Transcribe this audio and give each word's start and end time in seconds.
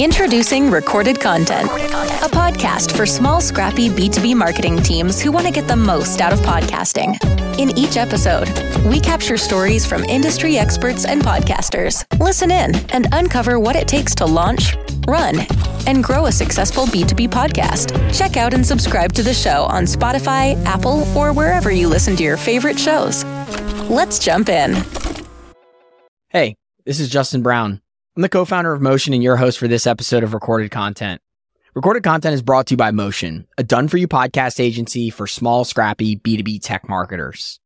Introducing 0.00 0.70
Recorded 0.70 1.20
Content, 1.20 1.70
a 1.70 2.30
podcast 2.30 2.96
for 2.96 3.04
small, 3.04 3.38
scrappy 3.38 3.90
B2B 3.90 4.34
marketing 4.34 4.78
teams 4.78 5.20
who 5.20 5.30
want 5.30 5.44
to 5.44 5.52
get 5.52 5.68
the 5.68 5.76
most 5.76 6.22
out 6.22 6.32
of 6.32 6.38
podcasting. 6.38 7.18
In 7.58 7.76
each 7.76 7.98
episode, 7.98 8.48
we 8.86 8.98
capture 8.98 9.36
stories 9.36 9.84
from 9.84 10.02
industry 10.04 10.56
experts 10.56 11.04
and 11.04 11.20
podcasters. 11.20 12.06
Listen 12.18 12.50
in 12.50 12.76
and 12.92 13.08
uncover 13.12 13.60
what 13.60 13.76
it 13.76 13.86
takes 13.86 14.14
to 14.14 14.24
launch, 14.24 14.74
run, 15.06 15.40
and 15.86 16.02
grow 16.02 16.24
a 16.26 16.32
successful 16.32 16.86
B2B 16.86 17.28
podcast. 17.28 17.92
Check 18.18 18.38
out 18.38 18.54
and 18.54 18.64
subscribe 18.64 19.12
to 19.12 19.22
the 19.22 19.34
show 19.34 19.64
on 19.64 19.84
Spotify, 19.84 20.56
Apple, 20.64 21.06
or 21.14 21.34
wherever 21.34 21.70
you 21.70 21.88
listen 21.88 22.16
to 22.16 22.22
your 22.22 22.38
favorite 22.38 22.78
shows. 22.78 23.22
Let's 23.90 24.18
jump 24.18 24.48
in. 24.48 24.82
Hey, 26.30 26.56
this 26.86 27.00
is 27.00 27.10
Justin 27.10 27.42
Brown. 27.42 27.82
I'm 28.16 28.22
the 28.22 28.28
co 28.28 28.44
founder 28.44 28.72
of 28.72 28.82
Motion 28.82 29.14
and 29.14 29.22
your 29.22 29.36
host 29.36 29.56
for 29.56 29.68
this 29.68 29.86
episode 29.86 30.24
of 30.24 30.34
Recorded 30.34 30.72
Content. 30.72 31.22
Recorded 31.74 32.02
Content 32.02 32.34
is 32.34 32.42
brought 32.42 32.66
to 32.66 32.72
you 32.72 32.76
by 32.76 32.90
Motion, 32.90 33.46
a 33.56 33.62
done 33.62 33.86
for 33.86 33.98
you 33.98 34.08
podcast 34.08 34.58
agency 34.58 35.10
for 35.10 35.28
small, 35.28 35.64
scrappy 35.64 36.16
B2B 36.16 36.60
tech 36.60 36.88
marketers. 36.88 37.60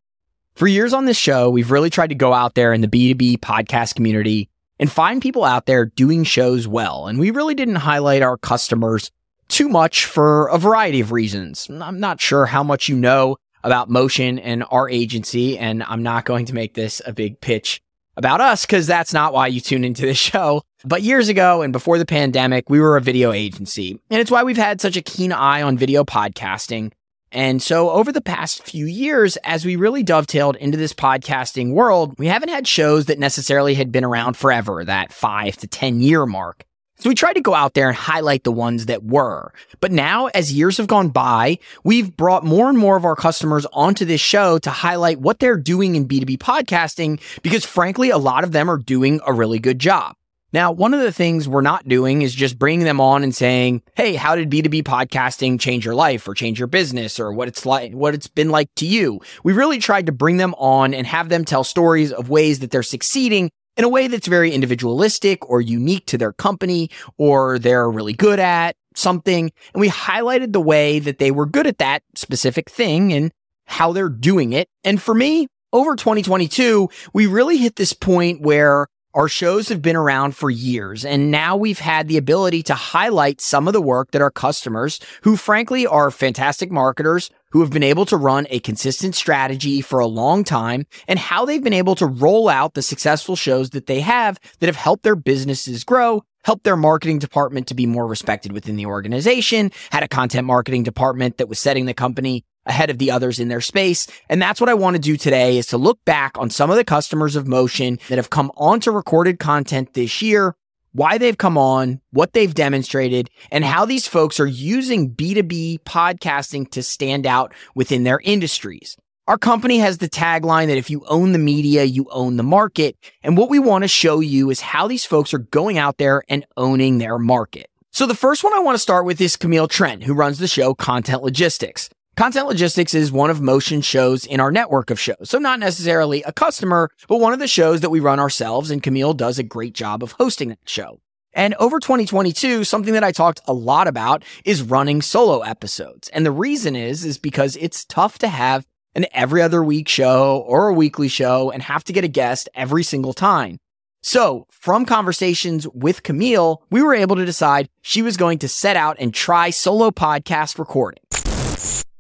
For 0.55 0.67
years 0.67 0.93
on 0.93 1.07
this 1.07 1.17
show, 1.17 1.49
we've 1.49 1.71
really 1.71 1.89
tried 1.89 2.09
to 2.09 2.15
go 2.15 2.35
out 2.35 2.57
there 2.57 2.75
in 2.75 2.83
the 2.83 2.89
B2B 2.89 3.39
podcast 3.39 3.95
community 3.95 4.51
and 4.79 4.93
find 4.93 5.23
people 5.23 5.45
out 5.45 5.65
there 5.65 5.87
doing 5.87 6.25
shows 6.25 6.69
well. 6.69 7.07
And 7.07 7.19
we 7.19 7.31
really 7.31 7.55
didn't 7.55 7.77
highlight 7.77 8.21
our 8.21 8.37
customers 8.37 9.11
too 9.49 9.71
much 9.71 10.05
for 10.05 10.49
a 10.49 10.59
variety 10.59 11.01
of 11.01 11.11
reasons. 11.11 11.71
I'm 11.71 12.01
not 12.01 12.21
sure 12.21 12.45
how 12.45 12.63
much 12.63 12.87
you 12.87 12.97
know 12.97 13.39
about 13.63 13.89
Motion 13.89 14.39
and 14.39 14.63
our 14.71 14.91
agency, 14.91 15.57
and 15.57 15.83
I'm 15.83 16.03
not 16.03 16.27
going 16.27 16.45
to 16.47 16.55
make 16.55 16.75
this 16.75 17.01
a 17.07 17.15
big 17.15 17.41
pitch 17.41 17.81
about 18.17 18.41
us 18.41 18.67
because 18.67 18.87
that's 18.87 19.13
not 19.13 19.33
why 19.33 19.47
you 19.47 19.61
tune 19.61 19.85
into 19.85 20.03
this 20.03 20.19
show. 20.33 20.63
But 20.85 21.03
years 21.03 21.29
ago 21.29 21.63
and 21.63 21.73
before 21.73 21.99
the 21.99 22.07
pandemic, 22.07 22.69
we 22.69 22.81
were 22.81 22.97
a 22.97 23.01
video 23.01 23.33
agency. 23.33 23.99
And 24.11 24.21
it's 24.21 24.31
why 24.31 24.43
we've 24.43 24.57
had 24.57 24.81
such 24.81 24.97
a 24.97 25.03
keen 25.03 25.33
eye 25.33 25.63
on 25.63 25.79
video 25.79 26.05
podcasting. 26.05 26.93
And 27.33 27.61
so 27.61 27.91
over 27.91 28.13
the 28.13 28.21
past 28.21 28.63
few 28.63 28.87
years, 28.87 29.37
as 29.39 29.65
we 29.65 29.75
really 29.75 30.05
dovetailed 30.05 30.57
into 30.57 30.79
this 30.79 30.93
podcasting 30.93 31.73
world, 31.73 32.17
we 32.17 32.29
haven't 32.29 32.51
had 32.51 32.69
shows 32.69 33.07
that 33.07 33.19
necessarily 33.19 33.75
had 33.75 33.91
been 33.91 34.05
around 34.05 34.37
forever, 34.37 34.85
that 34.85 35.13
five 35.13 35.57
to 35.57 35.67
10 35.67 36.01
year 36.01 36.27
mark. 36.27 36.65
So 36.97 37.09
we 37.09 37.15
tried 37.15 37.35
to 37.35 37.41
go 37.41 37.55
out 37.55 37.75
there 37.75 37.89
and 37.89 37.97
highlight 37.97 38.45
the 38.45 38.53
ones 38.53 38.87
that 38.87 39.05
were. 39.05 39.53
But 39.81 39.91
now, 39.91 40.29
as 40.29 40.53
years 40.53 40.77
have 40.77 40.87
gone 40.87 41.09
by, 41.09 41.59
we've 41.83 42.17
brought 42.17 42.45
more 42.45 42.69
and 42.69 42.79
more 42.79 42.97
of 42.97 43.05
our 43.05 43.17
customers 43.17 43.67
onto 43.73 44.05
this 44.05 44.21
show 44.21 44.59
to 44.59 44.71
highlight 44.71 45.21
what 45.21 45.41
they're 45.41 45.57
doing 45.57 45.97
in 45.97 46.07
B2B 46.07 46.39
podcasting 46.39 47.21
because 47.43 47.65
frankly, 47.65 48.11
a 48.11 48.19
lot 48.19 48.45
of 48.45 48.53
them 48.53 48.71
are 48.71 48.79
doing 48.79 49.21
a 49.27 49.33
really 49.33 49.59
good 49.59 49.81
job. 49.81 50.15
Now, 50.55 50.71
one 50.71 50.95
of 50.95 51.01
the 51.01 51.11
things 51.11 51.49
we're 51.49 51.63
not 51.63 51.89
doing 51.89 52.23
is 52.23 52.33
just 52.33 52.61
bringing 52.61 52.85
them 52.85 53.01
on 53.01 53.25
and 53.25 53.35
saying, 53.35 53.83
Hey, 53.97 54.15
how 54.15 54.37
did 54.37 54.53
B2B 54.53 54.85
podcasting 54.85 55.59
change 55.59 55.85
your 55.85 55.97
life 55.97 56.29
or 56.29 56.35
change 56.35 56.61
your 56.61 56.69
business 56.69 57.19
or 57.19 57.33
what 57.33 57.49
it's 57.49 57.67
like, 57.67 57.93
what 57.93 58.15
it's 58.15 58.29
been 58.29 58.51
like 58.51 58.69
to 58.77 58.87
you? 58.87 59.21
We 59.43 59.53
really 59.53 59.79
tried 59.79 60.07
to 60.07 60.13
bring 60.13 60.37
them 60.37 60.55
on 60.55 60.95
and 60.95 61.09
have 61.09 61.29
them 61.29 61.45
tell 61.45 61.65
stories 61.65 62.13
of 62.13 62.31
ways 62.31 62.61
that 62.61 62.71
they're 62.71 62.85
succeeding 62.85 63.51
in 63.77 63.85
a 63.85 63.89
way 63.89 64.09
that's 64.09 64.27
very 64.27 64.53
individualistic 64.53 65.49
or 65.49 65.61
unique 65.61 66.07
to 66.07 66.19
their 66.19 66.33
company 66.33 66.91
or 67.19 67.59
they're 67.59 67.91
really 67.91 68.13
good 68.13 68.39
at 68.39 68.77
something. 68.95 69.51
And 69.73 69.81
we 69.81 69.89
highlighted 69.89 70.53
the 70.53 70.61
way 70.61 70.99
that 71.01 71.19
they 71.19 71.31
were 71.31 71.47
good 71.47 71.67
at 71.67 71.79
that 71.79 72.03
specific 72.15 72.71
thing 72.71 73.13
and 73.13 73.33
how 73.67 73.93
they're 73.93 74.09
doing 74.09 74.53
it. 74.53 74.69
And 74.85 75.01
for 75.01 75.15
me, 75.15 75.49
over 75.73 75.97
2022, 75.97 76.89
we 77.13 77.27
really 77.27 77.57
hit 77.57 77.77
this 77.77 77.93
point 77.93 78.41
where 78.41 78.87
our 79.15 79.29
shows 79.29 79.69
have 79.69 79.81
been 79.81 79.97
around 79.97 80.35
for 80.35 80.51
years, 80.51 81.05
and 81.05 81.31
now 81.31 81.57
we've 81.57 81.79
had 81.79 82.09
the 82.09 82.17
ability 82.17 82.65
to 82.65 82.75
highlight 82.75 83.41
some 83.41 83.69
of 83.69 83.73
the 83.73 83.81
work 83.81 84.11
that 84.11 84.21
our 84.21 84.31
customers, 84.31 84.99
who 85.23 85.37
frankly 85.37 85.87
are 85.87 86.11
fantastic 86.11 86.71
marketers, 86.71 87.31
who 87.55 87.61
have 87.61 87.71
been 87.71 87.85
able 87.85 88.05
to 88.05 88.17
run 88.17 88.49
a 88.51 88.59
consistent 88.59 89.15
strategy 89.15 89.81
for 89.81 90.01
a 90.01 90.07
long 90.07 90.43
time, 90.43 90.85
and 91.07 91.21
how 91.21 91.45
they've 91.45 91.63
been 91.63 91.73
able 91.73 91.95
to 91.95 92.05
roll 92.05 92.49
out 92.49 92.75
the 92.75 92.83
successful 92.83 93.37
shows 93.37 93.71
that 93.71 93.87
they 93.87 94.01
have 94.01 94.41
that 94.59 94.67
have 94.67 94.77
helped 94.77 95.05
their 95.05 95.17
businesses 95.17 95.85
grow 95.85 96.23
helped 96.45 96.65
their 96.65 96.77
marketing 96.77 97.19
department 97.19 97.67
to 97.69 97.75
be 97.75 97.87
more 97.87 98.07
respected 98.07 98.53
within 98.53 98.77
the 98.77 98.85
organization, 98.85 99.73
had 99.91 100.03
a 100.03 100.09
content 100.09 100.47
marketing 100.47 100.83
department 100.83 101.39
that 101.39 101.49
was 101.49 101.59
setting 101.59 101.87
the 101.87 101.95
company 101.95 102.45
ahead 102.67 102.91
of 102.91 102.99
the 102.99 103.11
others 103.11 103.41
in 103.41 103.49
their 103.49 103.61
space. 103.61 104.07
And 104.29 104.43
that's 104.43 104.61
what 104.61 104.71
I 104.71 104.75
want 104.75 104.97
to 104.97 105.01
do 105.01 105.17
today 105.17 105.59
is 105.59 105.67
to 105.69 105.79
look 105.79 106.05
back 106.05 106.39
on 106.39 106.51
some 106.51 106.71
of 106.71 106.77
the 106.77 106.85
customers 106.85 107.37
of 107.37 107.47
Motion 107.47 107.99
that 108.09 108.19
have 108.19 108.31
come 108.31 108.51
onto 108.57 108.91
recorded 108.91 109.39
content 109.39 109.95
this 109.95 110.21
year, 110.21 110.55
why 110.95 111.19
they've 111.19 111.37
come 111.37 111.59
on, 111.59 112.01
what 112.11 112.33
they've 112.33 112.55
demonstrated, 112.55 113.29
and 113.51 113.65
how 113.65 113.85
these 113.85 114.07
folks 114.07 114.39
are 114.39 114.47
using 114.47 115.13
B2B 115.13 115.81
podcasting 115.81 116.71
to 116.71 116.83
stand 116.83 117.27
out 117.27 117.53
within 117.75 118.05
their 118.05 118.21
industries. 118.23 118.97
Our 119.27 119.39
company 119.39 119.79
has 119.79 119.99
the 119.99 120.09
tagline 120.09 120.69
that 120.69 120.79
if 120.79 120.91
you 120.91 121.05
own 121.09 121.33
the 121.33 121.39
media, 121.39 121.83
you 121.85 122.07
own 122.11 122.37
the 122.37 122.43
market. 122.43 122.97
And 123.23 123.37
what 123.37 123.51
we 123.51 123.59
want 123.59 123.83
to 123.83 123.89
show 123.89 124.21
you 124.21 124.51
is 124.51 124.61
how 124.61 124.87
these 124.87 125.05
folks 125.05 125.35
are 125.35 125.39
going 125.39 125.79
out 125.79 125.99
there 125.99 126.23
and 126.29 126.47
owning 126.57 126.99
their 126.99 127.19
market. 127.19 127.71
So 127.91 128.07
the 128.07 128.15
first 128.15 128.45
one 128.45 128.53
I 128.53 128.59
want 128.59 128.75
to 128.75 128.81
start 128.81 129.05
with 129.05 129.21
is 129.21 129.37
Camille 129.37 129.69
Trent, 129.69 130.03
who 130.03 130.15
runs 130.15 130.39
the 130.39 130.49
show 130.49 130.75
Content 130.75 131.23
Logistics. 131.23 131.89
Content 132.17 132.47
Logistics 132.47 132.95
is 132.95 133.11
one 133.11 133.29
of 133.29 133.41
Motion 133.41 133.81
shows 133.81 134.25
in 134.25 134.39
our 134.39 134.53
network 134.53 134.91
of 134.91 135.01
shows. 135.01 135.17
So 135.25 135.39
not 135.39 135.59
necessarily 135.59 136.23
a 136.23 136.33
customer, 136.33 136.89
but 137.09 137.19
one 137.19 137.33
of 137.33 137.41
the 137.41 137.49
shows 137.49 137.81
that 137.81 137.91
we 137.91 137.99
run 137.99 138.21
ourselves 138.21 138.71
and 138.71 138.81
Camille 138.81 139.15
does 139.15 139.41
a 139.41 139.43
great 139.43 139.75
job 139.75 140.01
of 140.01 140.13
hosting 140.13 140.51
that 140.51 140.61
show. 140.65 141.01
And 141.33 141.55
over 141.55 141.81
2022, 141.81 142.63
something 142.63 142.95
that 142.95 143.03
I 143.03 143.11
talked 143.11 143.41
a 143.49 143.53
lot 143.53 143.89
about 143.89 144.23
is 144.45 144.63
running 144.63 145.03
solo 145.03 145.41
episodes. 145.41 146.09
And 146.11 146.25
the 146.25 146.31
reason 146.31 146.77
is, 146.77 147.05
is 147.05 147.19
because 147.19 147.57
it's 147.57 147.85
tough 147.85 148.19
to 148.19 148.29
have 148.29 148.65
an 148.95 149.07
every 149.13 149.43
other 149.43 149.65
week 149.65 149.89
show 149.89 150.45
or 150.47 150.69
a 150.69 150.75
weekly 150.75 151.09
show 151.09 151.51
and 151.51 151.65
have 151.65 151.83
to 151.83 151.93
get 151.93 152.05
a 152.05 152.09
guest 152.09 152.49
every 152.55 152.85
single 152.85 153.13
time. 153.13 153.59
So 154.03 154.47
from 154.53 154.87
conversations 154.87 155.67
with 155.67 156.05
Camille, 156.05 156.63
we 156.71 156.81
were 156.81 156.95
able 156.95 157.17
to 157.17 157.25
decide 157.25 157.69
she 157.83 158.03
was 158.03 158.17
going 158.17 158.39
to 158.39 158.49
set 158.49 158.77
out 158.77 158.99
and 159.01 159.13
try 159.13 159.51
solo 159.51 159.91
podcast 159.91 160.61
recording. 160.61 161.03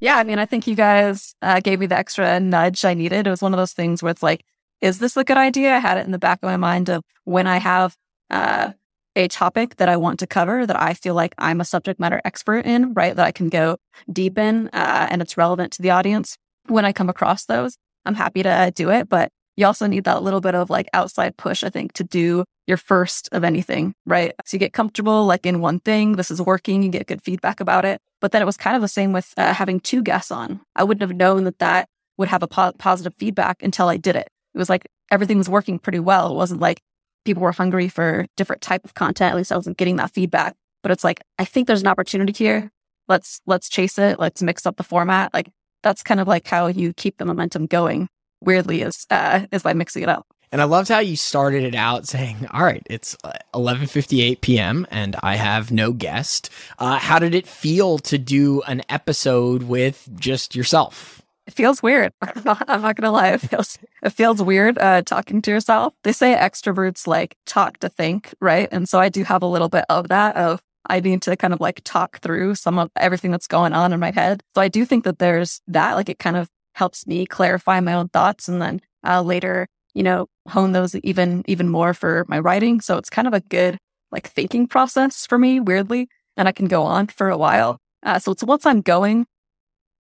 Yeah, 0.04 0.18
I 0.18 0.24
mean, 0.24 0.38
I 0.38 0.44
think 0.44 0.66
you 0.66 0.74
guys 0.74 1.34
uh, 1.40 1.60
gave 1.60 1.80
me 1.80 1.86
the 1.86 1.96
extra 1.96 2.38
nudge 2.38 2.84
I 2.84 2.92
needed. 2.92 3.26
It 3.26 3.30
was 3.30 3.40
one 3.40 3.54
of 3.54 3.56
those 3.56 3.72
things 3.72 4.02
where 4.02 4.10
it's 4.10 4.22
like, 4.22 4.44
is 4.82 4.98
this 4.98 5.16
a 5.16 5.24
good 5.24 5.38
idea? 5.38 5.74
I 5.74 5.78
had 5.78 5.96
it 5.96 6.04
in 6.04 6.12
the 6.12 6.18
back 6.18 6.40
of 6.42 6.46
my 6.46 6.58
mind 6.58 6.90
of 6.90 7.02
when 7.24 7.46
I 7.46 7.56
have 7.56 7.96
uh, 8.28 8.72
a 9.16 9.28
topic 9.28 9.76
that 9.76 9.88
I 9.88 9.96
want 9.96 10.18
to 10.20 10.26
cover 10.26 10.66
that 10.66 10.78
I 10.78 10.92
feel 10.92 11.14
like 11.14 11.34
I'm 11.38 11.58
a 11.58 11.64
subject 11.64 11.98
matter 11.98 12.20
expert 12.22 12.66
in, 12.66 12.92
right? 12.92 13.16
That 13.16 13.24
I 13.24 13.32
can 13.32 13.48
go 13.48 13.78
deep 14.12 14.36
in 14.36 14.68
uh, 14.74 15.06
and 15.10 15.22
it's 15.22 15.38
relevant 15.38 15.72
to 15.72 15.82
the 15.82 15.88
audience. 15.88 16.36
When 16.66 16.84
I 16.84 16.92
come 16.92 17.08
across 17.08 17.46
those, 17.46 17.78
I'm 18.04 18.16
happy 18.16 18.42
to 18.42 18.70
do 18.76 18.90
it. 18.90 19.08
But 19.08 19.32
you 19.56 19.66
also 19.66 19.86
need 19.86 20.04
that 20.04 20.22
little 20.22 20.40
bit 20.40 20.54
of 20.54 20.70
like 20.70 20.88
outside 20.92 21.36
push, 21.36 21.62
I 21.62 21.70
think, 21.70 21.92
to 21.94 22.04
do 22.04 22.44
your 22.66 22.76
first 22.76 23.28
of 23.32 23.44
anything, 23.44 23.94
right? 24.06 24.32
So 24.44 24.56
you 24.56 24.58
get 24.58 24.72
comfortable 24.72 25.26
like 25.26 25.46
in 25.46 25.60
one 25.60 25.80
thing, 25.80 26.12
this 26.12 26.30
is 26.30 26.40
working, 26.40 26.82
you 26.82 26.88
get 26.88 27.06
good 27.06 27.22
feedback 27.22 27.60
about 27.60 27.84
it. 27.84 28.00
But 28.20 28.32
then 28.32 28.42
it 28.42 28.46
was 28.46 28.56
kind 28.56 28.74
of 28.74 28.82
the 28.82 28.88
same 28.88 29.12
with 29.12 29.32
uh, 29.36 29.52
having 29.52 29.80
two 29.80 30.02
guests 30.02 30.30
on. 30.30 30.60
I 30.74 30.84
wouldn't 30.84 31.08
have 31.08 31.16
known 31.16 31.44
that 31.44 31.58
that 31.58 31.88
would 32.16 32.28
have 32.28 32.42
a 32.42 32.48
po- 32.48 32.72
positive 32.78 33.14
feedback 33.18 33.62
until 33.62 33.88
I 33.88 33.96
did 33.96 34.16
it. 34.16 34.28
It 34.54 34.58
was 34.58 34.70
like 34.70 34.86
everything 35.10 35.38
was 35.38 35.48
working 35.48 35.78
pretty 35.78 36.00
well. 36.00 36.32
It 36.32 36.36
wasn't 36.36 36.60
like 36.60 36.80
people 37.24 37.42
were 37.42 37.52
hungry 37.52 37.88
for 37.88 38.26
different 38.36 38.62
type 38.62 38.84
of 38.84 38.94
content. 38.94 39.32
At 39.32 39.36
least 39.36 39.52
I 39.52 39.56
wasn't 39.56 39.76
getting 39.76 39.96
that 39.96 40.14
feedback. 40.14 40.54
But 40.82 40.90
it's 40.90 41.04
like 41.04 41.20
I 41.38 41.44
think 41.44 41.66
there's 41.66 41.82
an 41.82 41.88
opportunity 41.88 42.32
here. 42.32 42.70
Let's 43.08 43.40
let's 43.46 43.68
chase 43.68 43.98
it. 43.98 44.18
Let's 44.18 44.42
mix 44.42 44.66
up 44.66 44.76
the 44.76 44.82
format. 44.82 45.32
Like 45.34 45.50
that's 45.82 46.02
kind 46.02 46.20
of 46.20 46.28
like 46.28 46.46
how 46.46 46.66
you 46.66 46.92
keep 46.92 47.18
the 47.18 47.24
momentum 47.24 47.66
going 47.66 48.08
weirdly 48.40 48.82
is 48.82 49.06
uh, 49.10 49.46
is 49.52 49.62
by 49.62 49.72
mixing 49.72 50.02
it 50.02 50.08
up. 50.08 50.26
And 50.52 50.62
I 50.62 50.66
loved 50.66 50.88
how 50.88 51.00
you 51.00 51.16
started 51.16 51.64
it 51.64 51.74
out 51.74 52.06
saying, 52.06 52.46
"All 52.52 52.62
right, 52.62 52.86
it's 52.88 53.16
11:58 53.54 54.40
p.m. 54.40 54.86
and 54.90 55.16
I 55.22 55.34
have 55.36 55.72
no 55.72 55.92
guest. 55.92 56.48
Uh, 56.78 56.98
how 56.98 57.18
did 57.18 57.34
it 57.34 57.46
feel 57.46 57.98
to 57.98 58.18
do 58.18 58.62
an 58.62 58.82
episode 58.88 59.64
with 59.64 60.08
just 60.14 60.54
yourself?" 60.54 61.22
It 61.46 61.54
feels 61.54 61.82
weird. 61.82 62.12
I'm 62.22 62.42
not, 62.44 62.64
I'm 62.68 62.82
not 62.82 62.96
gonna 62.96 63.10
lie. 63.10 63.30
It 63.30 63.40
feels 63.40 63.78
it 64.02 64.10
feels 64.10 64.42
weird 64.42 64.78
uh, 64.78 65.02
talking 65.02 65.42
to 65.42 65.50
yourself. 65.50 65.94
They 66.04 66.12
say 66.12 66.34
extroverts 66.34 67.06
like 67.06 67.36
talk 67.46 67.78
to 67.78 67.88
think, 67.88 68.34
right? 68.40 68.68
And 68.70 68.88
so 68.88 69.00
I 69.00 69.08
do 69.08 69.24
have 69.24 69.42
a 69.42 69.46
little 69.46 69.68
bit 69.68 69.84
of 69.88 70.08
that. 70.08 70.36
Of 70.36 70.62
I 70.86 71.00
need 71.00 71.22
to 71.22 71.36
kind 71.36 71.52
of 71.52 71.60
like 71.60 71.80
talk 71.84 72.20
through 72.20 72.54
some 72.54 72.78
of 72.78 72.90
everything 72.96 73.30
that's 73.30 73.46
going 73.46 73.72
on 73.72 73.92
in 73.92 74.00
my 74.00 74.10
head. 74.10 74.42
So 74.54 74.60
I 74.60 74.68
do 74.68 74.84
think 74.84 75.04
that 75.04 75.18
there's 75.18 75.60
that. 75.68 75.94
Like 75.94 76.08
it 76.08 76.18
kind 76.18 76.36
of 76.36 76.48
helps 76.74 77.06
me 77.06 77.26
clarify 77.26 77.80
my 77.80 77.94
own 77.94 78.08
thoughts 78.08 78.48
and 78.48 78.60
then 78.60 78.80
uh, 79.06 79.22
later, 79.22 79.66
you 79.94 80.02
know, 80.02 80.26
hone 80.48 80.72
those 80.72 80.94
even, 80.96 81.42
even 81.46 81.68
more 81.68 81.94
for 81.94 82.24
my 82.28 82.38
writing. 82.38 82.80
So 82.80 82.98
it's 82.98 83.10
kind 83.10 83.26
of 83.26 83.34
a 83.34 83.40
good 83.40 83.78
like 84.12 84.28
thinking 84.28 84.66
process 84.66 85.26
for 85.26 85.38
me, 85.38 85.60
weirdly, 85.60 86.08
and 86.36 86.46
I 86.46 86.52
can 86.52 86.66
go 86.66 86.82
on 86.82 87.08
for 87.08 87.30
a 87.30 87.38
while. 87.38 87.78
Uh, 88.02 88.18
so 88.18 88.32
it's 88.32 88.44
once 88.44 88.66
I'm 88.66 88.80
going, 88.80 89.26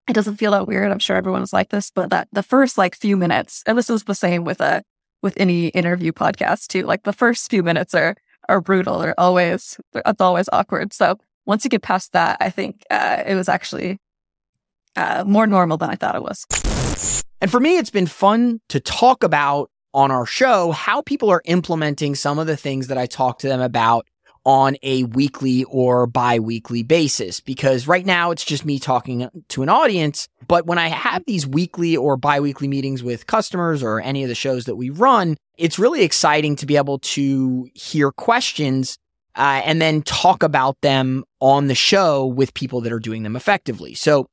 it 0.08 0.12
doesn't 0.12 0.36
feel 0.36 0.52
that 0.52 0.66
weird. 0.66 0.92
I'm 0.92 0.98
sure 0.98 1.16
everyone's 1.16 1.52
like 1.52 1.70
this, 1.70 1.90
but 1.90 2.10
that 2.10 2.28
the 2.32 2.42
first 2.42 2.76
like 2.76 2.94
few 2.94 3.16
minutes, 3.16 3.62
and 3.66 3.78
this 3.78 3.88
is 3.88 4.04
the 4.04 4.14
same 4.14 4.44
with 4.44 4.60
a, 4.60 4.82
with 5.22 5.34
any 5.38 5.68
interview 5.68 6.12
podcast 6.12 6.66
too, 6.68 6.82
like 6.82 7.04
the 7.04 7.12
first 7.12 7.48
few 7.50 7.62
minutes 7.62 7.94
are, 7.94 8.14
are 8.48 8.60
brutal. 8.60 8.98
They're 8.98 9.18
always, 9.18 9.80
it's 9.94 10.20
always 10.20 10.48
awkward. 10.52 10.92
So 10.92 11.18
once 11.46 11.64
you 11.64 11.70
get 11.70 11.82
past 11.82 12.12
that, 12.12 12.36
I 12.40 12.50
think 12.50 12.84
uh, 12.90 13.22
it 13.26 13.34
was 13.34 13.48
actually 13.48 13.98
uh, 14.96 15.24
more 15.26 15.46
normal 15.46 15.76
than 15.76 15.90
I 15.90 15.96
thought 15.96 16.14
it 16.14 16.22
was. 16.22 17.24
And 17.40 17.50
for 17.50 17.60
me, 17.60 17.78
it's 17.78 17.90
been 17.90 18.06
fun 18.06 18.60
to 18.68 18.80
talk 18.80 19.22
about 19.22 19.70
on 19.92 20.10
our 20.10 20.26
show 20.26 20.72
how 20.72 21.02
people 21.02 21.30
are 21.30 21.42
implementing 21.44 22.14
some 22.14 22.38
of 22.38 22.46
the 22.46 22.56
things 22.56 22.88
that 22.88 22.98
I 22.98 23.06
talk 23.06 23.38
to 23.40 23.48
them 23.48 23.60
about 23.60 24.06
on 24.44 24.76
a 24.82 25.04
weekly 25.04 25.64
or 25.64 26.06
bi-weekly 26.06 26.82
basis. 26.82 27.40
Because 27.40 27.86
right 27.86 28.04
now 28.04 28.30
it's 28.30 28.44
just 28.44 28.64
me 28.64 28.78
talking 28.78 29.28
to 29.48 29.62
an 29.62 29.68
audience. 29.68 30.28
But 30.46 30.66
when 30.66 30.78
i 30.78 30.88
have 30.88 31.24
these 31.26 31.46
weekly 31.46 31.96
or 31.96 32.18
bi-weekly 32.18 32.68
meetings 32.68 33.02
with 33.02 33.26
customers 33.26 33.82
or 33.82 34.00
any 34.00 34.22
of 34.22 34.28
the 34.28 34.34
shows 34.34 34.66
that 34.66 34.76
we 34.76 34.90
run 34.90 35.36
it's 35.56 35.78
really 35.78 36.02
exciting 36.02 36.56
to 36.56 36.66
be 36.66 36.76
able 36.76 36.98
to 36.98 37.68
hear 37.74 38.10
questions 38.10 38.98
uh, 39.36 39.62
and 39.64 39.80
then 39.80 40.02
talk 40.02 40.42
about 40.42 40.80
them 40.80 41.24
on 41.40 41.66
the 41.66 41.74
show 41.74 42.26
with 42.26 42.54
people 42.54 42.80
that 42.80 42.92
are 42.92 43.00
doing 43.00 43.22
them 43.22 43.36
effectively. 43.36 43.94
So 43.94 44.28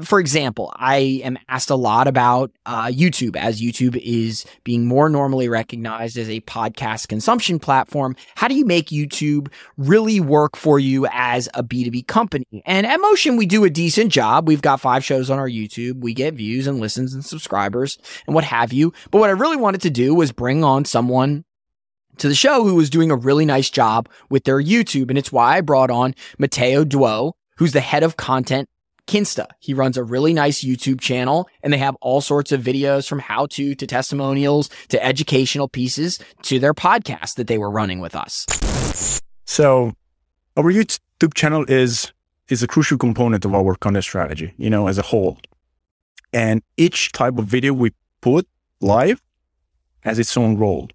for 0.00 0.18
example, 0.18 0.72
I 0.76 1.20
am 1.24 1.38
asked 1.48 1.70
a 1.70 1.76
lot 1.76 2.08
about 2.08 2.50
uh, 2.64 2.86
YouTube 2.86 3.36
as 3.36 3.60
YouTube 3.60 3.96
is 3.96 4.44
being 4.64 4.86
more 4.86 5.08
normally 5.08 5.48
recognized 5.48 6.16
as 6.16 6.28
a 6.28 6.40
podcast 6.42 7.08
consumption 7.08 7.58
platform. 7.58 8.16
How 8.34 8.48
do 8.48 8.54
you 8.54 8.64
make 8.64 8.88
YouTube 8.88 9.48
really 9.76 10.20
work 10.20 10.56
for 10.56 10.78
you 10.78 11.06
as 11.12 11.48
a 11.54 11.62
B2B 11.62 12.06
company? 12.06 12.62
And 12.64 12.86
at 12.86 13.00
Motion, 13.00 13.36
we 13.36 13.46
do 13.46 13.64
a 13.64 13.70
decent 13.70 14.10
job. 14.10 14.48
We've 14.48 14.62
got 14.62 14.80
five 14.80 15.04
shows 15.04 15.30
on 15.30 15.38
our 15.38 15.48
YouTube. 15.48 16.00
We 16.00 16.14
get 16.14 16.34
views 16.34 16.66
and 16.66 16.80
listens 16.80 17.14
and 17.14 17.24
subscribers 17.24 17.98
and 18.26 18.34
what 18.34 18.44
have 18.44 18.72
you. 18.72 18.92
But 19.10 19.18
what 19.18 19.30
I 19.30 19.34
really 19.34 19.56
wanted 19.56 19.82
to 19.82 19.90
do 19.90 20.14
was 20.14 20.32
bring 20.32 20.64
on 20.64 20.84
someone 20.84 21.44
to 22.18 22.28
the 22.28 22.34
show 22.34 22.64
who 22.64 22.74
was 22.74 22.90
doing 22.90 23.10
a 23.10 23.16
really 23.16 23.44
nice 23.44 23.70
job 23.70 24.08
with 24.30 24.44
their 24.44 24.62
YouTube. 24.62 25.08
And 25.08 25.18
it's 25.18 25.32
why 25.32 25.56
I 25.56 25.60
brought 25.60 25.90
on 25.90 26.14
Matteo 26.38 26.84
Duo, 26.84 27.34
who's 27.56 27.72
the 27.72 27.80
head 27.80 28.02
of 28.02 28.16
content 28.16 28.68
Kinsta. 29.06 29.46
He 29.60 29.74
runs 29.74 29.96
a 29.96 30.04
really 30.04 30.32
nice 30.32 30.62
YouTube 30.62 31.00
channel 31.00 31.48
and 31.62 31.72
they 31.72 31.78
have 31.78 31.96
all 32.00 32.20
sorts 32.20 32.52
of 32.52 32.62
videos 32.62 33.08
from 33.08 33.18
how 33.18 33.46
to 33.46 33.74
to 33.74 33.86
testimonials 33.86 34.70
to 34.88 35.04
educational 35.04 35.68
pieces 35.68 36.18
to 36.42 36.58
their 36.58 36.74
podcast 36.74 37.34
that 37.34 37.46
they 37.46 37.58
were 37.58 37.70
running 37.70 38.00
with 38.00 38.14
us. 38.14 38.46
So 39.44 39.94
our 40.56 40.72
YouTube 40.72 41.34
channel 41.34 41.64
is 41.68 42.12
is 42.48 42.62
a 42.62 42.66
crucial 42.66 42.98
component 42.98 43.44
of 43.44 43.54
our 43.54 43.74
content 43.76 44.04
strategy, 44.04 44.52
you 44.56 44.68
know, 44.68 44.86
as 44.88 44.98
a 44.98 45.02
whole. 45.02 45.38
And 46.32 46.62
each 46.76 47.12
type 47.12 47.38
of 47.38 47.46
video 47.46 47.72
we 47.72 47.92
put 48.20 48.46
live 48.80 49.22
has 50.00 50.18
its 50.18 50.36
own 50.36 50.56
role. 50.58 50.88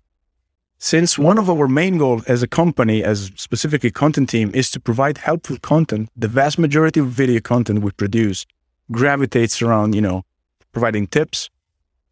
Since 0.79 1.17
one 1.17 1.39
of 1.39 1.49
our 1.49 1.67
main 1.67 1.97
goals 1.97 2.23
as 2.25 2.43
a 2.43 2.47
company, 2.47 3.03
as 3.03 3.31
specifically 3.35 3.89
content 3.89 4.29
team, 4.29 4.51
is 4.53 4.69
to 4.71 4.79
provide 4.79 5.17
helpful 5.17 5.57
content, 5.61 6.09
the 6.15 6.27
vast 6.27 6.59
majority 6.59 6.99
of 6.99 7.07
video 7.07 7.39
content 7.39 7.81
we 7.81 7.91
produce 7.91 8.45
gravitates 8.91 9.59
around, 9.61 9.95
you 9.95 10.01
know, 10.01 10.23
providing 10.73 11.07
tips, 11.07 11.49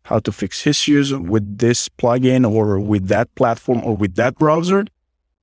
how 0.03 0.17
to 0.17 0.31
fix 0.31 0.65
issues 0.65 1.13
with 1.13 1.59
this 1.59 1.89
plugin 1.89 2.50
or 2.50 2.79
with 2.79 3.07
that 3.07 3.33
platform 3.35 3.83
or 3.83 3.95
with 3.95 4.15
that 4.15 4.35
browser, 4.35 4.85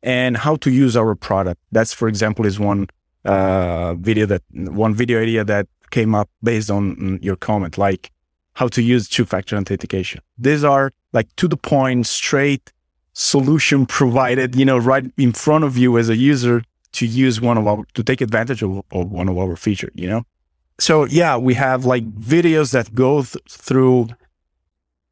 and 0.02 0.36
how 0.36 0.56
to 0.56 0.70
use 0.72 0.96
our 0.96 1.14
product. 1.14 1.60
That's, 1.70 1.92
for 1.92 2.08
example, 2.08 2.44
is 2.44 2.58
one 2.58 2.88
uh, 3.24 3.94
video 3.94 4.26
that 4.26 4.42
one 4.50 4.94
video 4.94 5.22
idea 5.22 5.44
that 5.44 5.68
came 5.92 6.12
up 6.12 6.28
based 6.42 6.72
on 6.72 6.96
mm, 6.96 7.24
your 7.24 7.36
comment, 7.36 7.78
like 7.78 8.10
how 8.54 8.66
to 8.66 8.82
use 8.82 9.08
two-factor 9.08 9.56
authentication. 9.56 10.20
These 10.36 10.64
are 10.64 10.90
like 11.12 11.28
to 11.36 11.46
the 11.46 11.56
point, 11.56 12.08
straight 12.08 12.72
solution 13.12 13.86
provided, 13.86 14.54
you 14.54 14.64
know, 14.64 14.78
right 14.78 15.10
in 15.16 15.32
front 15.32 15.64
of 15.64 15.76
you 15.76 15.98
as 15.98 16.08
a 16.08 16.16
user 16.16 16.62
to 16.92 17.06
use 17.06 17.40
one 17.40 17.58
of 17.58 17.66
our, 17.66 17.84
to 17.94 18.02
take 18.02 18.20
advantage 18.20 18.62
of, 18.62 18.82
of 18.92 19.10
one 19.10 19.28
of 19.28 19.38
our 19.38 19.56
features, 19.56 19.92
you 19.94 20.08
know? 20.08 20.24
So 20.78 21.04
yeah, 21.04 21.36
we 21.36 21.54
have 21.54 21.84
like 21.84 22.04
videos 22.12 22.72
that 22.72 22.94
go 22.94 23.22
th- 23.22 23.36
through, 23.48 24.08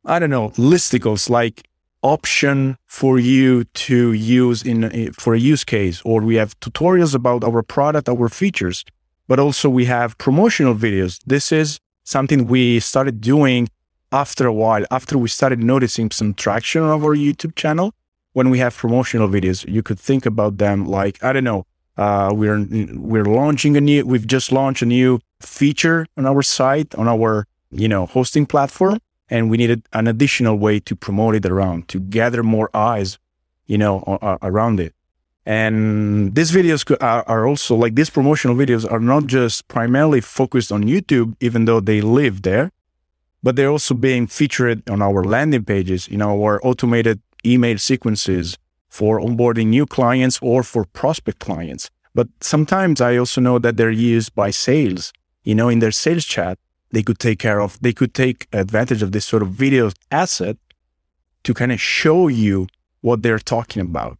I 0.04 0.18
don't 0.18 0.30
know, 0.30 0.50
listicles 0.50 1.30
like 1.30 1.66
option 2.02 2.76
for 2.86 3.18
you 3.18 3.64
to 3.64 4.12
use 4.12 4.62
in 4.62 4.84
eh, 4.84 5.10
for 5.12 5.34
a 5.34 5.38
use 5.38 5.64
case, 5.64 6.00
or 6.04 6.22
we 6.22 6.36
have 6.36 6.58
tutorials 6.60 7.14
about 7.14 7.44
our 7.44 7.62
product, 7.62 8.08
our 8.08 8.28
features, 8.28 8.84
but 9.28 9.38
also 9.38 9.68
we 9.68 9.84
have 9.84 10.16
promotional 10.18 10.74
videos. 10.74 11.20
This 11.26 11.52
is 11.52 11.78
something 12.04 12.46
we 12.46 12.80
started 12.80 13.20
doing 13.20 13.68
after 14.12 14.46
a 14.46 14.52
while, 14.52 14.84
after 14.90 15.16
we 15.16 15.28
started 15.28 15.62
noticing 15.62 16.10
some 16.10 16.34
traction 16.34 16.82
on 16.82 16.90
our 16.90 17.14
YouTube 17.16 17.54
channel, 17.54 17.94
when 18.32 18.50
we 18.50 18.58
have 18.58 18.76
promotional 18.76 19.28
videos, 19.28 19.68
you 19.68 19.82
could 19.82 19.98
think 19.98 20.26
about 20.26 20.58
them 20.58 20.86
like, 20.86 21.22
I 21.22 21.32
don't 21.32 21.44
know, 21.44 21.66
uh, 21.96 22.30
we're, 22.32 22.66
we're 22.94 23.24
launching 23.24 23.76
a 23.76 23.80
new, 23.80 24.06
we've 24.06 24.26
just 24.26 24.52
launched 24.52 24.82
a 24.82 24.86
new 24.86 25.20
feature 25.40 26.06
on 26.16 26.26
our 26.26 26.42
site, 26.42 26.94
on 26.94 27.08
our, 27.08 27.46
you 27.70 27.88
know, 27.88 28.06
hosting 28.06 28.46
platform. 28.46 28.98
And 29.28 29.48
we 29.48 29.56
needed 29.58 29.82
an 29.92 30.08
additional 30.08 30.56
way 30.56 30.80
to 30.80 30.96
promote 30.96 31.36
it 31.36 31.46
around, 31.46 31.88
to 31.88 32.00
gather 32.00 32.42
more 32.42 32.68
eyes, 32.74 33.18
you 33.66 33.78
know, 33.78 34.18
around 34.42 34.80
it. 34.80 34.92
And 35.46 36.34
these 36.34 36.50
videos 36.50 36.84
are 37.00 37.46
also 37.46 37.74
like 37.74 37.94
these 37.94 38.10
promotional 38.10 38.56
videos 38.56 38.90
are 38.90 39.00
not 39.00 39.26
just 39.26 39.68
primarily 39.68 40.20
focused 40.20 40.70
on 40.72 40.84
YouTube, 40.84 41.36
even 41.40 41.64
though 41.64 41.80
they 41.80 42.00
live 42.00 42.42
there, 42.42 42.70
but 43.42 43.56
they're 43.56 43.70
also 43.70 43.94
being 43.94 44.26
featured 44.26 44.88
on 44.88 45.02
our 45.02 45.24
landing 45.24 45.64
pages, 45.64 46.08
in 46.08 46.22
our 46.22 46.60
automated 46.64 47.20
email 47.44 47.78
sequences 47.78 48.58
for 48.88 49.20
onboarding 49.20 49.66
new 49.66 49.86
clients 49.86 50.38
or 50.42 50.62
for 50.62 50.84
prospect 50.84 51.38
clients. 51.38 51.90
But 52.14 52.28
sometimes 52.40 53.00
I 53.00 53.16
also 53.16 53.40
know 53.40 53.58
that 53.58 53.76
they're 53.76 53.90
used 53.90 54.34
by 54.34 54.50
sales. 54.50 55.12
You 55.44 55.54
know, 55.54 55.68
in 55.68 55.78
their 55.78 55.92
sales 55.92 56.24
chat, 56.24 56.58
they 56.90 57.02
could 57.02 57.18
take 57.18 57.38
care 57.38 57.60
of, 57.60 57.78
they 57.80 57.92
could 57.92 58.14
take 58.14 58.48
advantage 58.52 59.02
of 59.02 59.12
this 59.12 59.24
sort 59.24 59.42
of 59.42 59.50
video 59.50 59.90
asset 60.10 60.56
to 61.44 61.54
kind 61.54 61.72
of 61.72 61.80
show 61.80 62.28
you 62.28 62.66
what 63.00 63.22
they're 63.22 63.38
talking 63.38 63.80
about. 63.80 64.18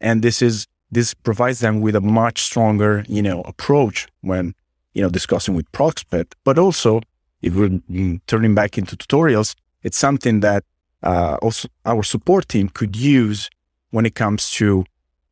And 0.00 0.22
this 0.22 0.40
is, 0.40 0.66
this 0.90 1.12
provides 1.12 1.58
them 1.58 1.80
with 1.80 1.96
a 1.96 2.00
much 2.00 2.40
stronger, 2.42 3.04
you 3.08 3.20
know, 3.20 3.42
approach 3.42 4.06
when, 4.20 4.54
you 4.94 5.02
know, 5.02 5.10
discussing 5.10 5.54
with 5.54 5.70
prospect, 5.72 6.36
but 6.44 6.56
also 6.56 7.00
if 7.42 7.54
we're 7.54 7.80
turning 8.26 8.54
back 8.54 8.78
into 8.78 8.96
tutorials, 8.96 9.54
it's 9.82 9.98
something 9.98 10.40
that 10.40 10.64
uh, 11.02 11.36
also 11.40 11.68
our 11.84 12.02
support 12.02 12.48
team 12.48 12.68
could 12.68 12.96
use 12.96 13.48
when 13.90 14.04
it 14.04 14.14
comes 14.14 14.50
to 14.52 14.84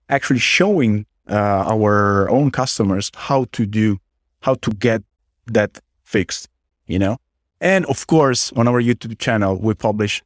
actually 0.09 0.39
showing 0.39 1.07
uh, 1.29 1.65
our 1.67 2.31
own 2.31 2.51
customers 2.51 3.11
how 3.15 3.47
to 3.53 3.67
do, 3.67 3.99
how 4.43 4.55
to 4.55 4.71
get 4.71 5.03
that 5.47 5.81
fixed, 6.05 6.49
you 6.87 6.99
know? 6.99 7.19
And 7.61 7.85
of 7.87 8.07
course, 8.07 8.53
on 8.53 8.69
our 8.69 8.81
YouTube 8.81 9.19
channel, 9.19 9.57
we 9.57 9.75
publish 9.75 10.23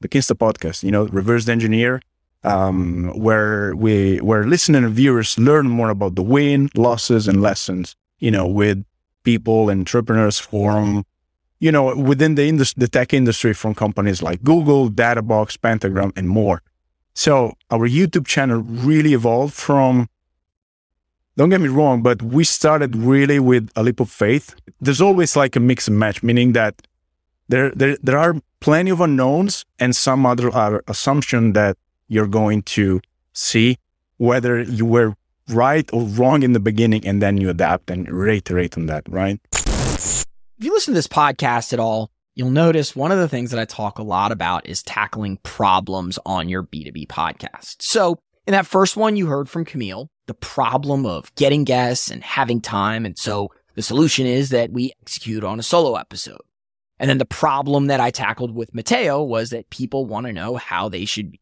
the 0.00 0.08
Kinsta 0.08 0.34
podcast, 0.36 0.82
you 0.82 0.90
know, 0.90 1.06
reverse 1.06 1.48
engineer, 1.48 2.02
um, 2.44 3.12
where 3.18 3.74
we, 3.74 4.18
where 4.18 4.44
listeners 4.44 4.84
and 4.84 4.94
viewers 4.94 5.38
learn 5.38 5.68
more 5.68 5.90
about 5.90 6.16
the 6.16 6.22
win, 6.22 6.68
losses, 6.74 7.26
and 7.28 7.40
lessons, 7.40 7.96
you 8.18 8.30
know, 8.30 8.46
with 8.46 8.84
people, 9.26 9.58
entrepreneurs 9.70 10.38
from, 10.38 11.04
you 11.64 11.70
know, 11.74 11.84
within 12.10 12.32
the 12.38 12.46
the 12.82 12.88
tech 12.96 13.12
industry 13.20 13.52
from 13.52 13.74
companies 13.74 14.22
like 14.28 14.38
Google, 14.52 14.82
Databox, 15.02 15.60
Pentagram, 15.60 16.10
and 16.18 16.26
more. 16.40 16.58
So 17.24 17.34
our 17.74 17.86
YouTube 17.98 18.26
channel 18.26 18.60
really 18.88 19.12
evolved 19.20 19.54
from, 19.66 20.08
don't 21.36 21.50
get 21.54 21.60
me 21.66 21.72
wrong, 21.78 22.02
but 22.08 22.18
we 22.36 22.44
started 22.44 22.90
really 23.12 23.40
with 23.50 23.64
a 23.74 23.82
leap 23.82 24.00
of 24.00 24.10
faith. 24.10 24.46
There's 24.84 25.02
always 25.08 25.36
like 25.42 25.56
a 25.56 25.60
mix 25.60 25.88
and 25.88 25.98
match, 25.98 26.22
meaning 26.22 26.52
that 26.52 26.74
there, 27.48 27.70
there, 27.80 27.96
there 28.06 28.18
are 28.18 28.34
plenty 28.60 28.90
of 28.90 29.00
unknowns 29.00 29.64
and 29.82 29.96
some 29.96 30.20
other 30.32 30.48
uh, 30.54 30.78
assumption 30.94 31.52
that 31.54 31.76
you're 32.08 32.32
going 32.42 32.62
to 32.76 33.00
see 33.32 33.78
whether 34.18 34.54
you 34.62 34.86
were 34.94 35.14
right 35.48 35.88
or 35.92 36.02
wrong 36.02 36.42
in 36.42 36.52
the 36.52 36.60
beginning 36.60 37.06
and 37.06 37.22
then 37.22 37.36
you 37.36 37.50
adapt 37.50 37.90
and 37.90 38.08
reiterate 38.10 38.76
on 38.76 38.86
that, 38.86 39.04
right? 39.08 39.40
If 39.52 40.64
you 40.64 40.72
listen 40.72 40.92
to 40.92 40.98
this 40.98 41.06
podcast 41.06 41.72
at 41.72 41.78
all, 41.78 42.10
you'll 42.34 42.50
notice 42.50 42.96
one 42.96 43.12
of 43.12 43.18
the 43.18 43.28
things 43.28 43.50
that 43.50 43.60
I 43.60 43.64
talk 43.64 43.98
a 43.98 44.02
lot 44.02 44.32
about 44.32 44.66
is 44.66 44.82
tackling 44.82 45.38
problems 45.42 46.18
on 46.24 46.48
your 46.48 46.62
B2B 46.62 47.06
podcast. 47.08 47.76
So 47.80 48.18
in 48.46 48.52
that 48.52 48.66
first 48.66 48.96
one, 48.96 49.16
you 49.16 49.26
heard 49.26 49.48
from 49.48 49.64
Camille, 49.64 50.08
the 50.26 50.34
problem 50.34 51.06
of 51.06 51.34
getting 51.34 51.64
guests 51.64 52.10
and 52.10 52.22
having 52.22 52.60
time. 52.60 53.04
And 53.04 53.18
so 53.18 53.50
the 53.74 53.82
solution 53.82 54.26
is 54.26 54.50
that 54.50 54.72
we 54.72 54.92
execute 55.02 55.44
on 55.44 55.58
a 55.58 55.62
solo 55.62 55.96
episode. 55.96 56.40
And 56.98 57.10
then 57.10 57.18
the 57.18 57.26
problem 57.26 57.86
that 57.86 58.00
I 58.00 58.10
tackled 58.10 58.54
with 58.54 58.74
Matteo 58.74 59.22
was 59.22 59.50
that 59.50 59.68
people 59.70 60.06
want 60.06 60.26
to 60.26 60.32
know 60.32 60.56
how 60.56 60.88
they 60.88 61.04
should 61.04 61.36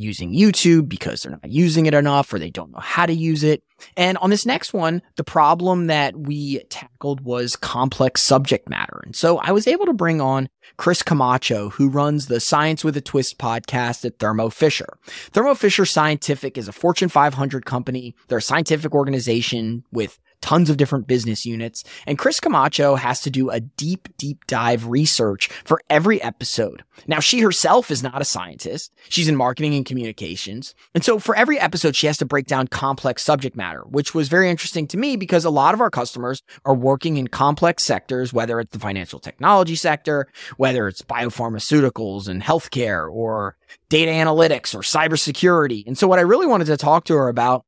using 0.00 0.32
YouTube 0.32 0.88
because 0.88 1.22
they're 1.22 1.32
not 1.32 1.50
using 1.50 1.86
it 1.86 1.94
enough 1.94 2.32
or 2.32 2.38
they 2.38 2.50
don't 2.50 2.72
know 2.72 2.80
how 2.80 3.06
to 3.06 3.12
use 3.12 3.42
it. 3.42 3.62
And 3.96 4.18
on 4.18 4.30
this 4.30 4.44
next 4.44 4.72
one, 4.72 5.02
the 5.16 5.24
problem 5.24 5.86
that 5.86 6.16
we 6.16 6.62
tackled 6.64 7.22
was 7.22 7.56
complex 7.56 8.22
subject 8.22 8.68
matter. 8.68 9.00
And 9.04 9.16
so 9.16 9.38
I 9.38 9.52
was 9.52 9.66
able 9.66 9.86
to 9.86 9.92
bring 9.92 10.20
on 10.20 10.48
Chris 10.76 11.02
Camacho, 11.02 11.70
who 11.70 11.88
runs 11.88 12.26
the 12.26 12.40
Science 12.40 12.84
with 12.84 12.96
a 12.96 13.00
Twist 13.00 13.38
podcast 13.38 14.04
at 14.04 14.18
Thermo 14.18 14.50
Fisher. 14.50 14.98
Thermo 15.32 15.54
Fisher 15.54 15.84
Scientific 15.84 16.58
is 16.58 16.68
a 16.68 16.72
Fortune 16.72 17.08
500 17.08 17.64
company. 17.64 18.14
They're 18.28 18.38
a 18.38 18.42
scientific 18.42 18.94
organization 18.94 19.84
with 19.92 20.18
tons 20.40 20.70
of 20.70 20.76
different 20.76 21.06
business 21.06 21.44
units. 21.46 21.84
And 22.06 22.18
Chris 22.18 22.40
Camacho 22.40 22.94
has 22.96 23.20
to 23.22 23.30
do 23.30 23.50
a 23.50 23.60
deep, 23.60 24.08
deep 24.16 24.46
dive 24.46 24.86
research 24.86 25.48
for 25.64 25.80
every 25.88 26.22
episode. 26.22 26.82
Now, 27.06 27.20
she 27.20 27.40
herself 27.40 27.90
is 27.90 28.02
not 28.02 28.20
a 28.20 28.24
scientist. 28.24 28.92
She's 29.08 29.28
in 29.28 29.36
marketing 29.36 29.74
and 29.74 29.86
communications. 29.86 30.74
And 30.94 31.04
so 31.04 31.18
for 31.18 31.34
every 31.34 31.58
episode, 31.58 31.96
she 31.96 32.06
has 32.06 32.18
to 32.18 32.26
break 32.26 32.46
down 32.46 32.68
complex 32.68 33.22
subject 33.22 33.56
matter, 33.56 33.82
which 33.82 34.14
was 34.14 34.28
very 34.28 34.50
interesting 34.50 34.86
to 34.88 34.96
me 34.96 35.16
because 35.16 35.44
a 35.44 35.50
lot 35.50 35.74
of 35.74 35.80
our 35.80 35.90
customers 35.90 36.42
are 36.64 36.74
working 36.74 37.16
in 37.16 37.28
complex 37.28 37.82
sectors, 37.82 38.32
whether 38.32 38.60
it's 38.60 38.72
the 38.72 38.78
financial 38.78 39.18
technology 39.18 39.76
sector, 39.76 40.26
whether 40.56 40.88
it's 40.88 41.02
biopharmaceuticals 41.02 42.28
and 42.28 42.42
healthcare 42.42 43.10
or 43.10 43.56
data 43.88 44.10
analytics 44.10 44.74
or 44.74 44.80
cybersecurity. 44.80 45.86
And 45.86 45.96
so 45.96 46.06
what 46.08 46.18
I 46.18 46.22
really 46.22 46.46
wanted 46.46 46.66
to 46.66 46.76
talk 46.76 47.04
to 47.04 47.14
her 47.14 47.28
about 47.28 47.64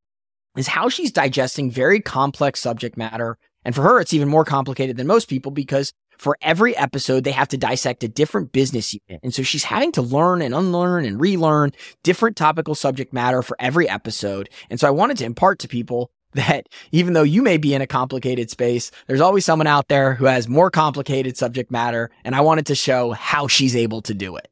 is 0.57 0.67
how 0.67 0.89
she's 0.89 1.13
digesting 1.13 1.71
very 1.71 2.01
complex 2.01 2.61
subject 2.61 2.97
matter. 2.97 3.39
And 3.65 3.75
for 3.75 3.83
her, 3.83 4.01
it's 4.01 4.13
even 4.13 4.29
more 4.29 4.45
complicated 4.45 4.97
than 4.97 5.07
most 5.07 5.29
people 5.29 5.53
because 5.53 5.93
for 6.19 6.37
every 6.43 6.77
episode, 6.77 7.25
they 7.25 7.33
have 7.33 7.49
to 7.49 7.57
dissect 7.57 8.05
a 8.05 8.09
different 8.09 8.53
business 8.53 8.95
unit. 8.95 9.21
And 9.23 9.35
so 9.35 9.43
she's 9.43 9.65
having 9.65 9.93
to 9.93 10.03
learn 10.03 10.43
and 10.43 10.55
unlearn 10.55 11.05
and 11.05 11.21
relearn 11.21 11.73
different 12.03 12.37
topical 12.37 12.75
subject 12.75 13.13
matter 13.13 13.43
for 13.43 13.57
every 13.59 13.89
episode. 13.89 14.49
And 14.71 14.79
so 14.79 14.87
I 14.87 14.91
wanted 14.91 15.17
to 15.19 15.25
impart 15.25 15.59
to 15.61 15.69
people 15.69 16.11
that 16.35 16.69
even 16.93 17.13
though 17.13 17.23
you 17.23 17.43
may 17.43 17.59
be 17.59 17.75
in 17.75 17.83
a 17.83 17.87
complicated 17.87 18.51
space, 18.51 18.91
there's 19.07 19.21
always 19.21 19.45
someone 19.45 19.67
out 19.67 19.89
there 19.89 20.15
who 20.15 20.25
has 20.25 20.49
more 20.49 20.71
complicated 20.71 21.37
subject 21.37 21.71
matter. 21.71 22.11
And 22.25 22.35
I 22.35 22.41
wanted 22.41 22.67
to 22.67 22.75
show 22.75 23.11
how 23.13 23.49
she's 23.49 23.77
able 23.77 24.01
to 24.03 24.15
do 24.15 24.37
it. 24.37 24.49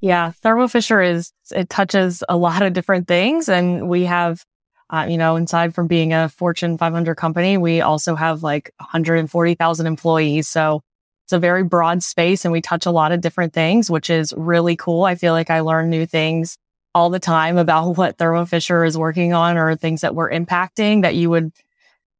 Yeah, 0.00 0.32
Thermo 0.42 0.66
Fisher 0.66 1.00
is, 1.00 1.32
it 1.54 1.70
touches 1.70 2.24
a 2.28 2.36
lot 2.36 2.62
of 2.62 2.72
different 2.72 3.06
things. 3.06 3.48
And 3.48 3.88
we 3.88 4.04
have 4.04 4.44
uh, 4.92 5.06
you 5.08 5.16
know, 5.16 5.36
inside 5.36 5.74
from 5.74 5.86
being 5.86 6.12
a 6.12 6.28
Fortune 6.28 6.76
500 6.76 7.14
company, 7.14 7.56
we 7.56 7.80
also 7.80 8.14
have 8.14 8.42
like 8.42 8.70
140,000 8.76 9.86
employees. 9.86 10.48
So 10.48 10.82
it's 11.24 11.32
a 11.32 11.38
very 11.38 11.64
broad 11.64 12.02
space 12.02 12.44
and 12.44 12.52
we 12.52 12.60
touch 12.60 12.84
a 12.84 12.90
lot 12.90 13.10
of 13.10 13.22
different 13.22 13.54
things, 13.54 13.90
which 13.90 14.10
is 14.10 14.34
really 14.36 14.76
cool. 14.76 15.04
I 15.04 15.14
feel 15.14 15.32
like 15.32 15.48
I 15.48 15.60
learn 15.60 15.88
new 15.88 16.04
things 16.04 16.58
all 16.94 17.08
the 17.08 17.18
time 17.18 17.56
about 17.56 17.92
what 17.96 18.18
Thermo 18.18 18.44
Fisher 18.44 18.84
is 18.84 18.98
working 18.98 19.32
on 19.32 19.56
or 19.56 19.74
things 19.76 20.02
that 20.02 20.14
we're 20.14 20.30
impacting 20.30 21.02
that 21.02 21.14
you 21.14 21.30
would 21.30 21.52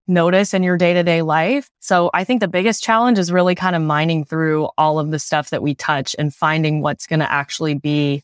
notice 0.09 0.55
in 0.55 0.63
your 0.63 0.79
day 0.79 0.95
to 0.95 1.03
day 1.03 1.21
life. 1.21 1.69
So 1.81 2.11
I 2.15 2.25
think 2.25 2.41
the 2.41 2.49
biggest 2.49 2.83
challenge 2.83 3.19
is 3.19 3.31
really 3.31 3.55
kind 3.55 3.77
of 3.77 3.83
mining 3.83 4.25
through 4.25 4.71
all 4.79 4.99
of 4.99 5.11
the 5.11 5.19
stuff 5.19 5.51
that 5.51 5.63
we 5.63 5.75
touch 5.75 6.17
and 6.19 6.35
finding 6.35 6.81
what's 6.81 7.07
going 7.07 7.21
to 7.21 7.31
actually 7.31 7.75
be 7.75 8.23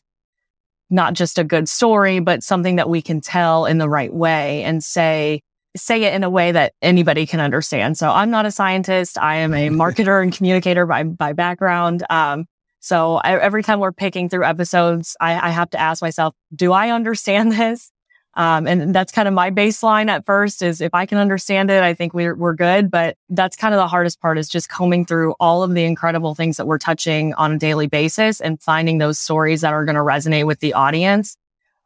not 0.89 1.13
just 1.13 1.37
a 1.37 1.43
good 1.43 1.69
story, 1.69 2.19
but 2.19 2.43
something 2.43 2.77
that 2.77 2.89
we 2.89 3.01
can 3.01 3.21
tell 3.21 3.65
in 3.65 3.77
the 3.77 3.89
right 3.89 4.13
way 4.13 4.63
and 4.63 4.83
say, 4.83 5.41
say 5.77 6.03
it 6.03 6.13
in 6.13 6.23
a 6.23 6.29
way 6.29 6.51
that 6.51 6.73
anybody 6.81 7.25
can 7.25 7.39
understand. 7.39 7.97
So 7.97 8.09
I'm 8.09 8.31
not 8.31 8.45
a 8.45 8.51
scientist. 8.51 9.17
I 9.17 9.37
am 9.37 9.53
a 9.53 9.69
marketer 9.69 10.21
and 10.21 10.33
communicator 10.33 10.85
by, 10.85 11.03
by 11.03 11.33
background. 11.33 12.03
Um, 12.09 12.45
so 12.79 13.15
I, 13.15 13.37
every 13.39 13.63
time 13.63 13.79
we're 13.79 13.91
picking 13.91 14.29
through 14.29 14.45
episodes, 14.45 15.15
I, 15.19 15.49
I 15.49 15.51
have 15.51 15.69
to 15.71 15.79
ask 15.79 16.01
myself, 16.01 16.33
do 16.55 16.71
I 16.71 16.89
understand 16.91 17.51
this? 17.59 17.91
Um, 18.35 18.67
and 18.67 18.93
that's 18.93 19.11
kind 19.11 19.27
of 19.27 19.33
my 19.33 19.49
baseline 19.51 20.07
at 20.07 20.25
first 20.25 20.61
is 20.61 20.81
if 20.81 20.93
I 20.93 21.05
can 21.05 21.17
understand 21.17 21.71
it, 21.71 21.81
I 21.81 21.93
think 21.93 22.13
we're, 22.13 22.35
we're 22.35 22.53
good. 22.53 22.91
But 22.91 23.17
that's 23.29 23.55
kind 23.55 23.73
of 23.73 23.79
the 23.79 23.87
hardest 23.87 24.21
part 24.21 24.37
is 24.37 24.47
just 24.47 24.69
combing 24.69 25.05
through 25.05 25.33
all 25.39 25.63
of 25.63 25.73
the 25.73 25.83
incredible 25.83 26.35
things 26.35 26.57
that 26.57 26.67
we're 26.67 26.77
touching 26.77 27.33
on 27.33 27.53
a 27.53 27.57
daily 27.57 27.87
basis 27.87 28.39
and 28.39 28.61
finding 28.61 28.99
those 28.99 29.19
stories 29.19 29.61
that 29.61 29.73
are 29.73 29.83
going 29.83 29.95
to 29.95 30.01
resonate 30.01 30.45
with 30.45 30.59
the 30.59 30.73
audience. 30.73 31.37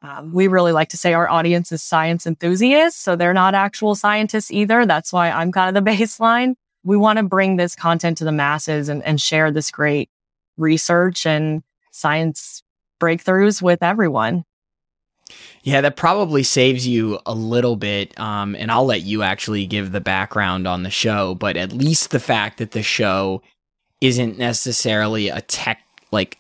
Um, 0.02 0.34
we 0.34 0.48
really 0.48 0.74
like 0.74 0.90
to 0.90 0.98
say 0.98 1.14
our 1.14 1.30
audience 1.30 1.72
is 1.72 1.82
science 1.82 2.28
enthusiasts. 2.28 3.02
So 3.02 3.16
they're 3.16 3.34
not 3.34 3.56
actual 3.56 3.96
scientists 3.96 4.52
either. 4.52 4.86
That's 4.86 5.14
why 5.14 5.32
I'm 5.32 5.52
kind 5.52 5.76
of 5.76 5.84
the 5.84 5.92
baseline. 5.92 6.56
We 6.84 6.98
want 6.98 7.18
to 7.18 7.24
bring 7.24 7.56
this 7.56 7.76
content 7.76 8.18
to 8.18 8.26
the 8.26 8.34
masses 8.34 8.90
and, 8.90 9.02
and 9.04 9.20
share 9.20 9.50
this 9.50 9.72
great 9.72 10.10
research 10.58 11.26
and 11.26 11.64
science 11.92 12.64
breakthroughs 13.00 13.62
with 13.62 13.82
everyone. 13.82 14.44
Yeah, 15.64 15.82
that 15.82 15.96
probably 15.96 16.44
saves 16.44 16.86
you 16.86 17.20
a 17.26 17.34
little 17.34 17.76
bit. 17.76 18.20
Um, 18.20 18.56
and 18.56 18.72
I'll 18.72 18.86
let 18.86 19.02
you 19.02 19.24
actually 19.24 19.66
give 19.66 19.92
the 19.92 20.02
background 20.02 20.68
on 20.68 20.84
the 20.84 20.90
show, 20.90 21.36
but 21.36 21.58
at 21.58 21.72
least 21.72 22.12
the 22.12 22.20
fact 22.20 22.58
that 22.58 22.72
the 22.72 22.84
show 22.84 23.42
isn't 24.02 24.38
necessarily 24.38 25.30
a 25.30 25.42
tech, 25.42 25.82
like 26.12 26.38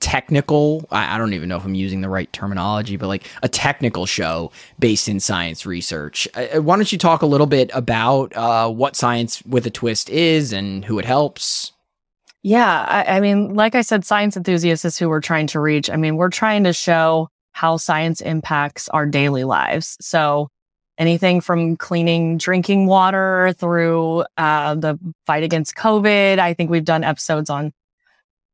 technical, 0.00 0.86
I, 0.90 1.14
I 1.14 1.18
don't 1.18 1.34
even 1.34 1.48
know 1.48 1.56
if 1.56 1.64
I'm 1.64 1.74
using 1.74 2.00
the 2.00 2.08
right 2.08 2.30
terminology, 2.32 2.96
but 2.96 3.06
like 3.06 3.26
a 3.42 3.48
technical 3.48 4.06
show 4.06 4.50
based 4.78 5.08
in 5.08 5.20
science 5.20 5.64
research. 5.64 6.28
Uh, 6.34 6.60
why 6.60 6.76
don't 6.76 6.90
you 6.90 6.98
talk 6.98 7.22
a 7.22 7.26
little 7.26 7.46
bit 7.46 7.70
about 7.72 8.36
uh, 8.36 8.68
what 8.68 8.96
Science 8.96 9.42
with 9.44 9.66
a 9.66 9.70
Twist 9.70 10.10
is 10.10 10.52
and 10.52 10.84
who 10.84 10.98
it 10.98 11.04
helps? 11.04 11.72
Yeah, 12.42 12.84
I, 12.88 13.16
I 13.16 13.20
mean, 13.20 13.54
like 13.54 13.74
I 13.74 13.82
said, 13.82 14.04
science 14.04 14.36
enthusiasts 14.36 14.84
is 14.86 14.98
who 14.98 15.10
we're 15.10 15.20
trying 15.20 15.46
to 15.48 15.60
reach. 15.60 15.90
I 15.90 15.96
mean, 15.96 16.16
we're 16.16 16.30
trying 16.30 16.64
to 16.64 16.72
show 16.72 17.28
how 17.60 17.76
science 17.76 18.22
impacts 18.22 18.88
our 18.88 19.04
daily 19.04 19.44
lives. 19.44 19.98
So 20.00 20.48
anything 20.96 21.42
from 21.42 21.76
cleaning 21.76 22.38
drinking 22.38 22.86
water 22.86 23.52
through 23.58 24.24
uh, 24.38 24.74
the 24.76 24.98
fight 25.26 25.42
against 25.42 25.74
COVID. 25.74 26.38
I 26.38 26.54
think 26.54 26.70
we've 26.70 26.84
done 26.84 27.04
episodes 27.04 27.50
on 27.50 27.72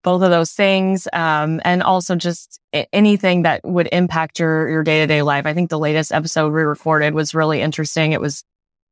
both 0.03 0.23
of 0.23 0.31
those 0.31 0.53
things, 0.53 1.07
um, 1.13 1.61
and 1.65 1.85
also 1.85 2.17
just 2.17 2.61
anything 2.93 3.43
that 3.43 3.61
would 3.65 3.89
impact 3.93 4.41
your 4.41 4.69
your 4.69 4.83
day 4.83 5.01
to 5.01 5.07
day 5.07 5.23
life. 5.23 5.47
I 5.47 5.55
think 5.55 5.71
the 5.71 5.79
latest 5.79 6.13
episode 6.13 6.53
we 6.53 6.63
recorded 6.63 7.15
was 7.15 7.33
really 7.33 7.61
interesting. 7.61 8.11
It 8.11 8.21
was 8.21 8.43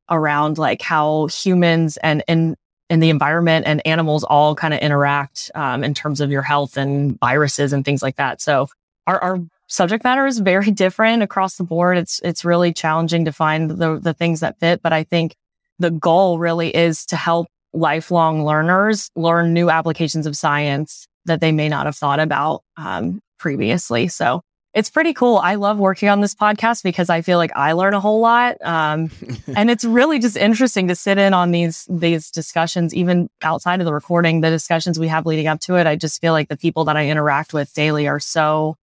around 0.09 0.57
like 0.57 0.81
how 0.81 1.27
humans 1.27 1.97
and 1.97 2.23
in 2.27 2.55
in 2.89 3.01
the 3.01 3.09
environment 3.09 3.65
and 3.67 3.85
animals 3.85 4.23
all 4.23 4.55
kind 4.55 4.73
of 4.73 4.79
interact 4.79 5.51
um, 5.55 5.83
in 5.83 5.93
terms 5.93 6.21
of 6.21 6.31
your 6.31 6.41
health 6.41 6.77
and 6.77 7.19
viruses 7.19 7.73
and 7.73 7.83
things 7.83 8.01
like 8.01 8.15
that. 8.15 8.39
So 8.39 8.67
our, 9.07 9.19
our 9.21 9.39
subject 9.67 10.03
matter 10.03 10.25
is 10.25 10.39
very 10.39 10.71
different 10.85 11.23
across 11.23 11.55
the 11.55 11.63
board. 11.63 11.97
It's, 11.97 12.19
it's 12.23 12.45
really 12.45 12.73
challenging 12.73 13.25
to 13.25 13.31
find 13.31 13.69
the, 13.69 13.99
the 13.99 14.13
things 14.13 14.39
that 14.41 14.59
fit. 14.59 14.81
But 14.81 14.93
I 14.93 15.03
think 15.03 15.35
the 15.79 15.91
goal 15.91 16.39
really 16.39 16.75
is 16.75 17.05
to 17.07 17.15
help 17.15 17.47
lifelong 17.73 18.45
learners 18.45 19.09
learn 19.15 19.53
new 19.53 19.69
applications 19.69 20.25
of 20.25 20.37
science 20.37 21.07
that 21.25 21.41
they 21.41 21.51
may 21.51 21.67
not 21.67 21.85
have 21.85 21.95
thought 21.95 22.19
about 22.19 22.63
um, 22.77 23.19
previously. 23.37 24.07
So 24.07 24.41
it's 24.73 24.89
pretty 24.89 25.13
cool. 25.13 25.37
I 25.37 25.55
love 25.55 25.79
working 25.79 26.09
on 26.09 26.19
this 26.19 26.35
podcast 26.35 26.83
because 26.83 27.09
I 27.09 27.21
feel 27.21 27.37
like 27.37 27.51
I 27.55 27.71
learn 27.71 27.93
a 27.93 27.99
whole 27.99 28.19
lot. 28.19 28.57
Um, 28.61 29.09
and 29.55 29.71
it's 29.71 29.85
really 29.85 30.19
just 30.19 30.35
interesting 30.35 30.89
to 30.89 30.95
sit 30.95 31.17
in 31.17 31.33
on 31.33 31.51
these, 31.51 31.87
these 31.89 32.29
discussions, 32.29 32.93
even 32.93 33.29
outside 33.41 33.79
of 33.79 33.85
the 33.85 33.93
recording, 33.93 34.41
the 34.41 34.49
discussions 34.49 34.99
we 34.99 35.07
have 35.07 35.25
leading 35.25 35.47
up 35.47 35.61
to 35.61 35.75
it. 35.75 35.87
I 35.87 35.95
just 35.95 36.19
feel 36.19 36.33
like 36.33 36.49
the 36.49 36.57
people 36.57 36.85
that 36.85 36.97
I 36.97 37.07
interact 37.07 37.53
with 37.53 37.73
daily 37.73 38.07
are 38.07 38.19
so 38.19 38.75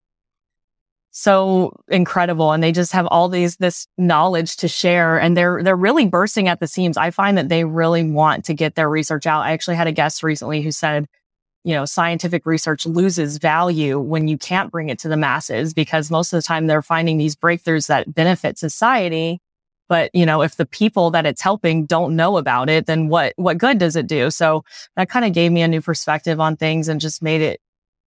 so 1.13 1.73
incredible 1.89 2.53
and 2.53 2.63
they 2.63 2.73
just 2.73 2.93
have 2.93 3.07
all 3.07 3.29
these 3.29 3.57
this 3.59 3.87
knowledge 3.99 4.57
to 4.57 4.67
share 4.67 5.21
and 5.21 5.37
they're 5.37 5.63
they're 5.63 5.77
really 5.77 6.07
bursting 6.07 6.49
at 6.49 6.59
the 6.59 6.67
seams. 6.67 6.97
I 6.97 7.11
find 7.11 7.37
that 7.37 7.51
they 7.51 7.65
really 7.65 8.03
want 8.03 8.47
to 8.47 8.55
get 8.55 8.75
their 8.75 8.89
research 8.89 9.27
out. 9.27 9.45
I 9.45 9.53
actually 9.53 9.77
had 9.77 9.87
a 9.87 9.93
guest 9.93 10.23
recently 10.23 10.63
who 10.63 10.73
said, 10.73 11.07
you 11.65 11.75
know, 11.75 11.85
scientific 11.85 12.47
research 12.47 12.87
loses 12.87 13.37
value 13.37 14.01
when 14.01 14.27
you 14.27 14.39
can't 14.39 14.73
bring 14.73 14.89
it 14.89 14.99
to 15.01 15.09
the 15.09 15.19
masses 15.19 15.75
because 15.75 16.11
most 16.11 16.33
of 16.33 16.39
the 16.39 16.47
time 16.47 16.67
they're 16.67 16.83
finding 16.83 17.19
these 17.19 17.37
breakthroughs 17.37 17.89
that 17.89 18.15
benefit 18.15 18.59
society. 18.59 19.39
But, 19.89 20.11
you 20.15 20.25
know, 20.25 20.41
if 20.41 20.57
the 20.57 20.65
people 20.65 21.11
that 21.11 21.27
it's 21.27 21.43
helping 21.43 21.85
don't 21.85 22.17
know 22.17 22.39
about 22.39 22.71
it, 22.71 22.87
then 22.87 23.09
what, 23.09 23.35
what 23.37 23.59
good 23.59 23.77
does 23.77 23.97
it 23.97 24.07
do? 24.07 24.31
So 24.31 24.65
that 24.97 25.11
kind 25.11 25.27
of 25.27 25.35
gave 25.35 25.53
me 25.53 25.61
a 25.61 25.69
new 25.69 25.83
perspective 25.83 26.41
on 26.41 26.57
things 26.57 26.89
and 26.89 27.01
just 27.01 27.23
made 27.23 27.43
it 27.43 27.61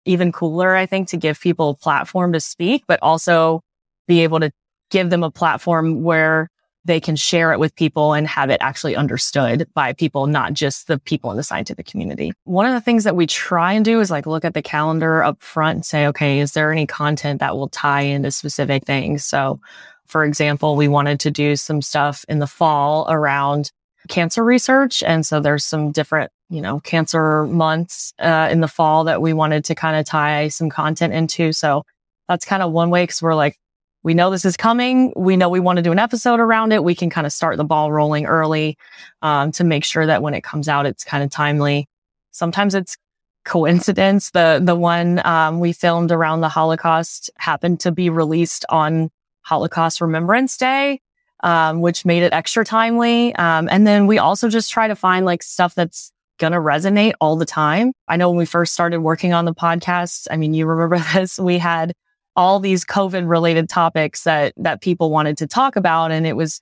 even 0.05 0.31
cooler, 0.31 0.75
I 0.75 0.85
think, 0.85 1.09
to 1.09 1.17
give 1.17 1.39
people 1.39 1.71
a 1.71 1.75
platform 1.75 2.33
to 2.33 2.39
speak, 2.39 2.83
but 2.87 2.99
also 3.01 3.61
be 4.07 4.21
able 4.21 4.39
to 4.39 4.51
give 4.91 5.09
them 5.09 5.23
a 5.23 5.31
platform 5.31 6.03
where 6.03 6.49
they 6.85 6.99
can 6.99 7.15
share 7.15 7.51
it 7.51 7.59
with 7.59 7.75
people 7.75 8.13
and 8.13 8.27
have 8.27 8.51
it 8.51 8.61
actually 8.61 8.95
understood 8.95 9.67
by 9.73 9.91
people, 9.91 10.27
not 10.27 10.53
just 10.53 10.87
the 10.87 10.99
people 10.99 11.31
in 11.31 11.37
the 11.37 11.43
scientific 11.43 11.87
community. 11.87 12.31
One 12.43 12.67
of 12.67 12.73
the 12.73 12.81
things 12.81 13.03
that 13.05 13.15
we 13.15 13.25
try 13.25 13.73
and 13.73 13.83
do 13.83 13.99
is 13.99 14.11
like 14.11 14.27
look 14.27 14.45
at 14.45 14.53
the 14.53 14.61
calendar 14.61 15.23
up 15.23 15.41
front 15.41 15.77
and 15.77 15.85
say, 15.85 16.05
okay, 16.07 16.39
is 16.39 16.53
there 16.53 16.71
any 16.71 16.85
content 16.85 17.39
that 17.39 17.57
will 17.57 17.69
tie 17.69 18.01
into 18.01 18.29
specific 18.29 18.85
things? 18.85 19.25
So, 19.25 19.59
for 20.05 20.23
example, 20.23 20.75
we 20.75 20.87
wanted 20.87 21.19
to 21.21 21.31
do 21.31 21.55
some 21.55 21.81
stuff 21.81 22.23
in 22.29 22.37
the 22.37 22.45
fall 22.45 23.07
around 23.09 23.71
cancer 24.07 24.43
research. 24.43 25.01
And 25.01 25.25
so 25.25 25.39
there's 25.39 25.65
some 25.65 25.91
different 25.91 26.31
you 26.49 26.61
know, 26.61 26.79
cancer 26.79 27.45
months 27.45 28.13
uh, 28.19 28.49
in 28.51 28.61
the 28.61 28.67
fall 28.67 29.05
that 29.05 29.21
we 29.21 29.33
wanted 29.33 29.65
to 29.65 29.75
kind 29.75 29.97
of 29.97 30.05
tie 30.05 30.47
some 30.47 30.69
content 30.69 31.13
into. 31.13 31.51
So 31.51 31.83
that's 32.27 32.45
kind 32.45 32.63
of 32.63 32.71
one 32.71 32.89
way 32.89 33.03
because 33.03 33.21
we're 33.21 33.35
like, 33.35 33.57
we 34.03 34.13
know 34.13 34.29
this 34.29 34.45
is 34.45 34.55
coming. 34.55 35.13
We 35.15 35.35
know 35.35 35.49
we 35.49 35.59
want 35.59 35.77
to 35.77 35.83
do 35.83 35.91
an 35.91 35.97
episode 35.97 36.39
around 36.39 36.71
it. 36.71 36.83
We 36.83 36.93
can 36.93 37.09
kind 37.09 37.25
of 37.25 37.33
start 37.33 37.57
the 37.57 37.63
ball 37.63 37.91
rolling 37.91 38.27
early 38.27 38.77
um, 39.23 39.51
to 39.53 39.63
make 39.63 39.83
sure 39.83 40.05
that 40.05 40.21
when 40.21 40.35
it 40.35 40.43
comes 40.43 40.69
out, 40.69 40.85
it's 40.85 41.03
kind 41.03 41.23
of 41.23 41.31
timely. 41.31 41.87
Sometimes 42.31 42.75
it's 42.75 42.97
coincidence. 43.45 44.29
The 44.31 44.61
the 44.61 44.75
one 44.75 45.25
um, 45.25 45.59
we 45.59 45.73
filmed 45.73 46.11
around 46.11 46.41
the 46.41 46.49
Holocaust 46.49 47.31
happened 47.37 47.79
to 47.81 47.91
be 47.91 48.11
released 48.11 48.63
on 48.69 49.09
Holocaust 49.41 50.01
Remembrance 50.01 50.55
Day, 50.57 51.01
um, 51.43 51.81
which 51.81 52.05
made 52.05 52.21
it 52.21 52.33
extra 52.33 52.63
timely. 52.63 53.33
Um, 53.35 53.67
and 53.71 53.87
then 53.87 54.05
we 54.05 54.19
also 54.19 54.49
just 54.49 54.71
try 54.71 54.87
to 54.87 54.95
find 54.95 55.25
like 55.25 55.41
stuff 55.41 55.73
that's 55.73 56.11
gonna 56.37 56.59
resonate 56.59 57.13
all 57.21 57.35
the 57.35 57.45
time. 57.45 57.93
I 58.07 58.17
know 58.17 58.29
when 58.29 58.37
we 58.37 58.45
first 58.45 58.73
started 58.73 58.99
working 58.99 59.33
on 59.33 59.45
the 59.45 59.53
podcast, 59.53 60.27
I 60.29 60.37
mean, 60.37 60.53
you 60.53 60.65
remember 60.65 60.99
this, 61.13 61.39
we 61.39 61.57
had 61.57 61.93
all 62.35 62.59
these 62.59 62.83
COVID 62.83 63.29
related 63.29 63.69
topics 63.69 64.23
that, 64.23 64.53
that 64.57 64.81
people 64.81 65.09
wanted 65.09 65.37
to 65.37 65.47
talk 65.47 65.75
about. 65.75 66.11
And 66.11 66.27
it 66.27 66.35
was, 66.35 66.59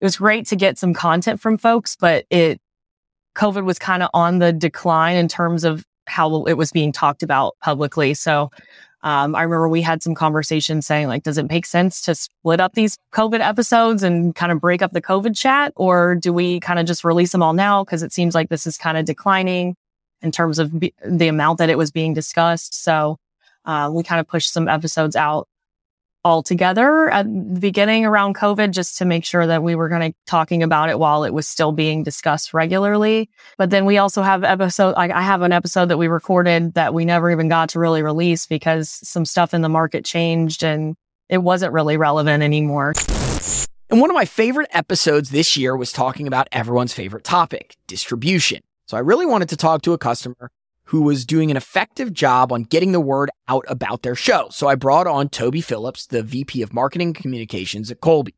it 0.00 0.04
was 0.04 0.16
great 0.16 0.46
to 0.48 0.56
get 0.56 0.78
some 0.78 0.92
content 0.92 1.40
from 1.40 1.56
folks, 1.56 1.96
but 1.96 2.24
it, 2.30 2.60
COVID 3.36 3.64
was 3.64 3.78
kind 3.78 4.02
of 4.02 4.10
on 4.14 4.38
the 4.38 4.52
decline 4.52 5.16
in 5.16 5.28
terms 5.28 5.64
of 5.64 5.84
how 6.06 6.44
it 6.44 6.54
was 6.54 6.72
being 6.72 6.92
talked 6.92 7.22
about 7.22 7.54
publicly. 7.62 8.14
So, 8.14 8.50
um, 9.04 9.34
I 9.36 9.42
remember 9.42 9.68
we 9.68 9.82
had 9.82 10.02
some 10.02 10.14
conversations 10.14 10.86
saying 10.86 11.08
like, 11.08 11.22
does 11.22 11.36
it 11.36 11.46
make 11.48 11.66
sense 11.66 12.00
to 12.02 12.14
split 12.14 12.58
up 12.58 12.72
these 12.72 12.96
COVID 13.12 13.40
episodes 13.40 14.02
and 14.02 14.34
kind 14.34 14.50
of 14.50 14.62
break 14.62 14.80
up 14.80 14.92
the 14.92 15.02
COVID 15.02 15.36
chat? 15.36 15.74
Or 15.76 16.14
do 16.14 16.32
we 16.32 16.58
kind 16.58 16.78
of 16.78 16.86
just 16.86 17.04
release 17.04 17.30
them 17.30 17.42
all 17.42 17.52
now? 17.52 17.84
Cause 17.84 18.02
it 18.02 18.14
seems 18.14 18.34
like 18.34 18.48
this 18.48 18.66
is 18.66 18.78
kind 18.78 18.96
of 18.96 19.04
declining 19.04 19.76
in 20.22 20.32
terms 20.32 20.58
of 20.58 20.80
be- 20.80 20.94
the 21.06 21.28
amount 21.28 21.58
that 21.58 21.68
it 21.68 21.76
was 21.76 21.90
being 21.90 22.14
discussed. 22.14 22.82
So, 22.82 23.18
uh, 23.66 23.90
we 23.92 24.02
kind 24.02 24.20
of 24.20 24.26
pushed 24.26 24.50
some 24.50 24.68
episodes 24.68 25.16
out 25.16 25.48
all 26.24 26.42
together 26.42 27.10
at 27.10 27.26
the 27.26 27.60
beginning 27.60 28.06
around 28.06 28.34
COVID 28.34 28.70
just 28.70 28.96
to 28.98 29.04
make 29.04 29.24
sure 29.24 29.46
that 29.46 29.62
we 29.62 29.74
were 29.74 29.88
going 29.88 30.12
to 30.12 30.18
talking 30.26 30.62
about 30.62 30.88
it 30.88 30.98
while 30.98 31.24
it 31.24 31.34
was 31.34 31.46
still 31.46 31.70
being 31.70 32.02
discussed 32.02 32.54
regularly. 32.54 33.28
But 33.58 33.70
then 33.70 33.84
we 33.84 33.98
also 33.98 34.22
have 34.22 34.42
episode, 34.42 34.94
like 34.96 35.10
I 35.10 35.20
have 35.20 35.42
an 35.42 35.52
episode 35.52 35.90
that 35.90 35.98
we 35.98 36.08
recorded 36.08 36.74
that 36.74 36.94
we 36.94 37.04
never 37.04 37.30
even 37.30 37.48
got 37.48 37.68
to 37.70 37.78
really 37.78 38.02
release 38.02 38.46
because 38.46 38.88
some 38.88 39.24
stuff 39.24 39.52
in 39.52 39.60
the 39.60 39.68
market 39.68 40.04
changed 40.04 40.62
and 40.62 40.96
it 41.28 41.38
wasn't 41.38 41.72
really 41.72 41.96
relevant 41.96 42.42
anymore. 42.42 42.94
And 43.90 44.00
one 44.00 44.10
of 44.10 44.14
my 44.14 44.24
favorite 44.24 44.68
episodes 44.72 45.30
this 45.30 45.56
year 45.56 45.76
was 45.76 45.92
talking 45.92 46.26
about 46.26 46.48
everyone's 46.50 46.92
favorite 46.92 47.24
topic, 47.24 47.76
distribution. 47.86 48.60
So 48.86 48.96
I 48.96 49.00
really 49.00 49.26
wanted 49.26 49.50
to 49.50 49.56
talk 49.56 49.82
to 49.82 49.92
a 49.92 49.98
customer 49.98 50.50
who 50.86 51.02
was 51.02 51.24
doing 51.24 51.50
an 51.50 51.56
effective 51.56 52.12
job 52.12 52.52
on 52.52 52.64
getting 52.64 52.92
the 52.92 53.00
word 53.00 53.30
out 53.48 53.64
about 53.68 54.02
their 54.02 54.14
show. 54.14 54.48
So 54.50 54.68
I 54.68 54.74
brought 54.74 55.06
on 55.06 55.28
Toby 55.28 55.60
Phillips, 55.60 56.06
the 56.06 56.22
VP 56.22 56.62
of 56.62 56.72
Marketing 56.72 57.12
Communications 57.12 57.90
at 57.90 58.00
Kolbe. 58.00 58.34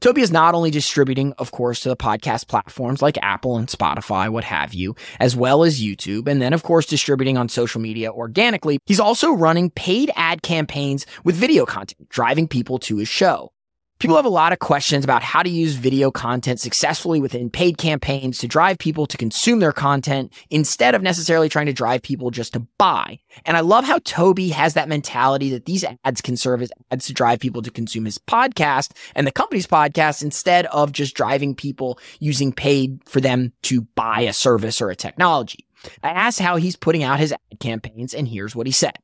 Toby 0.00 0.22
is 0.22 0.32
not 0.32 0.54
only 0.54 0.70
distributing, 0.70 1.34
of 1.36 1.50
course, 1.50 1.80
to 1.80 1.90
the 1.90 1.96
podcast 1.96 2.48
platforms 2.48 3.02
like 3.02 3.18
Apple 3.20 3.58
and 3.58 3.68
Spotify, 3.68 4.30
what 4.30 4.44
have 4.44 4.72
you, 4.72 4.96
as 5.18 5.36
well 5.36 5.62
as 5.62 5.82
YouTube, 5.82 6.26
and 6.26 6.40
then, 6.40 6.54
of 6.54 6.62
course, 6.62 6.86
distributing 6.86 7.36
on 7.36 7.50
social 7.50 7.82
media 7.82 8.10
organically. 8.10 8.78
He's 8.86 8.98
also 8.98 9.30
running 9.30 9.68
paid 9.68 10.10
ad 10.16 10.40
campaigns 10.40 11.04
with 11.22 11.36
video 11.36 11.66
content, 11.66 12.08
driving 12.08 12.48
people 12.48 12.78
to 12.78 12.96
his 12.96 13.08
show. 13.08 13.52
People 14.00 14.16
have 14.16 14.24
a 14.24 14.30
lot 14.30 14.54
of 14.54 14.60
questions 14.60 15.04
about 15.04 15.22
how 15.22 15.42
to 15.42 15.50
use 15.50 15.74
video 15.74 16.10
content 16.10 16.58
successfully 16.58 17.20
within 17.20 17.50
paid 17.50 17.76
campaigns 17.76 18.38
to 18.38 18.48
drive 18.48 18.78
people 18.78 19.04
to 19.04 19.18
consume 19.18 19.58
their 19.58 19.74
content 19.74 20.32
instead 20.48 20.94
of 20.94 21.02
necessarily 21.02 21.50
trying 21.50 21.66
to 21.66 21.74
drive 21.74 22.00
people 22.00 22.30
just 22.30 22.54
to 22.54 22.60
buy. 22.78 23.18
And 23.44 23.58
I 23.58 23.60
love 23.60 23.84
how 23.84 23.98
Toby 23.98 24.48
has 24.48 24.72
that 24.72 24.88
mentality 24.88 25.50
that 25.50 25.66
these 25.66 25.84
ads 26.02 26.22
can 26.22 26.38
serve 26.38 26.62
as 26.62 26.72
ads 26.90 27.08
to 27.08 27.12
drive 27.12 27.40
people 27.40 27.60
to 27.60 27.70
consume 27.70 28.06
his 28.06 28.16
podcast 28.16 28.92
and 29.14 29.26
the 29.26 29.32
company's 29.32 29.66
podcast 29.66 30.22
instead 30.22 30.64
of 30.66 30.92
just 30.92 31.14
driving 31.14 31.54
people 31.54 31.98
using 32.20 32.54
paid 32.54 33.02
for 33.04 33.20
them 33.20 33.52
to 33.64 33.82
buy 33.96 34.22
a 34.22 34.32
service 34.32 34.80
or 34.80 34.88
a 34.88 34.96
technology. 34.96 35.66
I 36.02 36.08
asked 36.08 36.40
how 36.40 36.56
he's 36.56 36.74
putting 36.74 37.02
out 37.02 37.20
his 37.20 37.32
ad 37.32 37.60
campaigns 37.60 38.14
and 38.14 38.26
here's 38.26 38.56
what 38.56 38.66
he 38.66 38.72
said. 38.72 38.96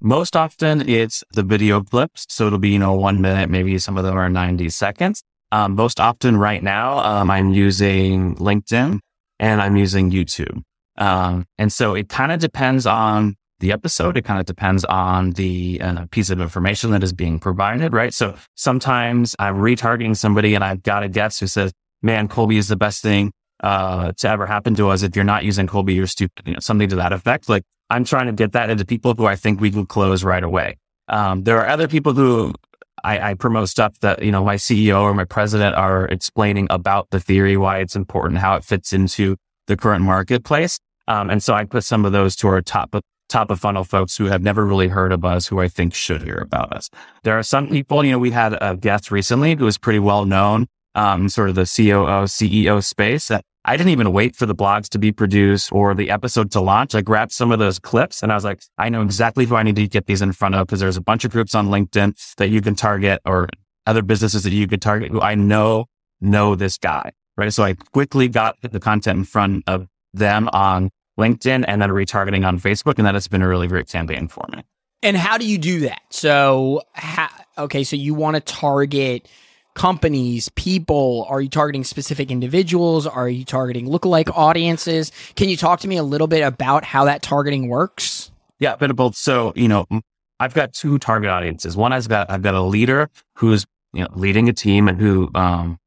Most 0.00 0.36
often 0.36 0.88
it's 0.88 1.24
the 1.32 1.42
video 1.42 1.82
clips. 1.82 2.26
So 2.28 2.46
it'll 2.46 2.58
be, 2.58 2.70
you 2.70 2.78
know, 2.78 2.94
one 2.94 3.20
minute, 3.20 3.50
maybe 3.50 3.78
some 3.78 3.96
of 3.96 4.04
them 4.04 4.16
are 4.16 4.28
90 4.28 4.68
seconds. 4.70 5.22
Um, 5.50 5.74
most 5.74 5.98
often 5.98 6.36
right 6.36 6.62
now, 6.62 6.98
um, 6.98 7.30
I'm 7.30 7.52
using 7.52 8.36
LinkedIn 8.36 9.00
and 9.40 9.60
I'm 9.60 9.76
using 9.76 10.10
YouTube. 10.10 10.62
Um, 10.98 11.46
and 11.58 11.72
so 11.72 11.94
it 11.94 12.08
kind 12.08 12.32
of 12.32 12.38
depends 12.38 12.86
on 12.86 13.36
the 13.60 13.72
episode. 13.72 14.16
It 14.16 14.24
kind 14.24 14.38
of 14.38 14.46
depends 14.46 14.84
on 14.84 15.32
the 15.32 15.80
uh, 15.80 16.06
piece 16.10 16.30
of 16.30 16.40
information 16.40 16.92
that 16.92 17.02
is 17.02 17.12
being 17.12 17.40
provided, 17.40 17.92
right? 17.92 18.14
So 18.14 18.36
sometimes 18.54 19.34
I'm 19.38 19.56
retargeting 19.56 20.16
somebody 20.16 20.54
and 20.54 20.62
I've 20.62 20.82
got 20.82 21.02
a 21.02 21.08
guest 21.08 21.40
who 21.40 21.48
says, 21.48 21.72
man, 22.02 22.28
Kolbe 22.28 22.56
is 22.56 22.68
the 22.68 22.76
best 22.76 23.02
thing, 23.02 23.32
uh, 23.60 24.12
to 24.12 24.28
ever 24.28 24.46
happen 24.46 24.74
to 24.76 24.90
us. 24.90 25.02
If 25.02 25.16
you're 25.16 25.24
not 25.24 25.44
using 25.44 25.66
Kolbe, 25.66 25.94
you're 25.94 26.06
stupid, 26.06 26.46
you 26.46 26.52
know, 26.52 26.60
something 26.60 26.88
to 26.90 26.96
that 26.96 27.12
effect. 27.12 27.48
Like 27.48 27.64
I'm 27.90 28.04
trying 28.04 28.26
to 28.26 28.32
get 28.32 28.52
that 28.52 28.70
into 28.70 28.84
people 28.84 29.14
who 29.14 29.26
I 29.26 29.36
think 29.36 29.60
we 29.60 29.70
can 29.70 29.86
close 29.86 30.24
right 30.24 30.42
away. 30.42 30.76
Um, 31.08 31.44
there 31.44 31.58
are 31.58 31.68
other 31.68 31.88
people 31.88 32.12
who 32.12 32.52
I, 33.04 33.30
I, 33.30 33.34
promote 33.34 33.68
stuff 33.68 33.98
that, 34.00 34.22
you 34.22 34.30
know, 34.30 34.44
my 34.44 34.56
CEO 34.56 35.00
or 35.00 35.14
my 35.14 35.24
president 35.24 35.74
are 35.74 36.06
explaining 36.06 36.66
about 36.68 37.08
the 37.10 37.20
theory, 37.20 37.56
why 37.56 37.78
it's 37.78 37.96
important, 37.96 38.40
how 38.40 38.56
it 38.56 38.64
fits 38.64 38.92
into 38.92 39.36
the 39.68 39.76
current 39.76 40.04
marketplace. 40.04 40.78
Um, 41.06 41.30
and 41.30 41.42
so 41.42 41.54
I 41.54 41.64
put 41.64 41.84
some 41.84 42.04
of 42.04 42.12
those 42.12 42.36
to 42.36 42.48
our 42.48 42.60
top 42.60 42.94
of, 42.94 43.02
top 43.28 43.50
of 43.50 43.60
funnel 43.60 43.84
folks 43.84 44.16
who 44.16 44.26
have 44.26 44.42
never 44.42 44.66
really 44.66 44.88
heard 44.88 45.12
of 45.12 45.24
us, 45.24 45.46
who 45.46 45.60
I 45.60 45.68
think 45.68 45.94
should 45.94 46.22
hear 46.22 46.38
about 46.38 46.72
us. 46.72 46.90
There 47.22 47.38
are 47.38 47.42
some 47.42 47.68
people, 47.68 48.04
you 48.04 48.12
know, 48.12 48.18
we 48.18 48.30
had 48.30 48.56
a 48.60 48.76
guest 48.76 49.10
recently 49.10 49.54
who 49.54 49.64
was 49.64 49.78
pretty 49.78 49.98
well 49.98 50.24
known, 50.24 50.66
um, 50.94 51.28
sort 51.28 51.48
of 51.48 51.54
the 51.54 51.62
COO, 51.62 52.26
CEO 52.26 52.84
space 52.84 53.28
that 53.28 53.44
I 53.68 53.76
didn't 53.76 53.90
even 53.90 54.14
wait 54.14 54.34
for 54.34 54.46
the 54.46 54.54
blogs 54.54 54.88
to 54.88 54.98
be 54.98 55.12
produced 55.12 55.70
or 55.72 55.94
the 55.94 56.10
episode 56.10 56.50
to 56.52 56.60
launch. 56.60 56.94
I 56.94 57.02
grabbed 57.02 57.32
some 57.32 57.52
of 57.52 57.58
those 57.58 57.78
clips 57.78 58.22
and 58.22 58.32
I 58.32 58.34
was 58.34 58.42
like, 58.42 58.62
I 58.78 58.88
know 58.88 59.02
exactly 59.02 59.44
who 59.44 59.56
I 59.56 59.62
need 59.62 59.76
to 59.76 59.86
get 59.86 60.06
these 60.06 60.22
in 60.22 60.32
front 60.32 60.54
of 60.54 60.66
because 60.66 60.80
there's 60.80 60.96
a 60.96 61.02
bunch 61.02 61.26
of 61.26 61.32
groups 61.32 61.54
on 61.54 61.68
LinkedIn 61.68 62.34
that 62.36 62.48
you 62.48 62.62
can 62.62 62.74
target 62.74 63.20
or 63.26 63.46
other 63.84 64.00
businesses 64.00 64.42
that 64.44 64.54
you 64.54 64.66
could 64.66 64.80
target 64.80 65.10
who 65.10 65.20
I 65.20 65.34
know 65.34 65.84
know 66.18 66.54
this 66.54 66.78
guy. 66.78 67.12
Right. 67.36 67.52
So 67.52 67.62
I 67.62 67.74
quickly 67.74 68.26
got 68.28 68.56
the 68.62 68.80
content 68.80 69.18
in 69.18 69.24
front 69.24 69.64
of 69.66 69.86
them 70.14 70.48
on 70.54 70.88
LinkedIn 71.20 71.66
and 71.68 71.82
then 71.82 71.90
retargeting 71.90 72.46
on 72.46 72.58
Facebook. 72.58 72.94
And 72.96 73.06
that 73.06 73.12
has 73.12 73.28
been 73.28 73.42
a 73.42 73.48
really 73.48 73.66
great 73.66 73.86
campaign 73.86 74.28
for 74.28 74.46
me. 74.50 74.62
And 75.02 75.14
how 75.14 75.36
do 75.36 75.46
you 75.46 75.58
do 75.58 75.80
that? 75.80 76.00
So, 76.08 76.84
okay, 77.58 77.84
so 77.84 77.96
you 77.96 78.14
want 78.14 78.36
to 78.36 78.40
target 78.40 79.28
companies, 79.78 80.50
people? 80.56 81.24
Are 81.30 81.40
you 81.40 81.48
targeting 81.48 81.84
specific 81.84 82.30
individuals? 82.30 83.06
Are 83.06 83.28
you 83.28 83.44
targeting 83.44 83.86
lookalike 83.86 84.30
audiences? 84.36 85.12
Can 85.36 85.48
you 85.48 85.56
talk 85.56 85.80
to 85.80 85.88
me 85.88 85.96
a 85.96 86.02
little 86.02 86.26
bit 86.26 86.42
about 86.42 86.84
how 86.84 87.04
that 87.04 87.22
targeting 87.22 87.68
works? 87.68 88.30
Yeah, 88.58 88.74
bit 88.74 88.90
of 88.90 88.96
both. 88.96 89.14
So, 89.14 89.52
you 89.54 89.68
know, 89.68 89.86
I've 90.40 90.52
got 90.52 90.72
two 90.72 90.98
target 90.98 91.30
audiences. 91.30 91.76
One, 91.76 91.92
I've 91.92 92.08
got, 92.08 92.28
I've 92.28 92.42
got 92.42 92.54
a 92.54 92.60
leader 92.60 93.08
who's, 93.36 93.64
you 93.92 94.02
know, 94.02 94.08
leading 94.14 94.48
a 94.48 94.52
team 94.52 94.88
and 94.88 95.00
who, 95.00 95.30
um, 95.36 95.78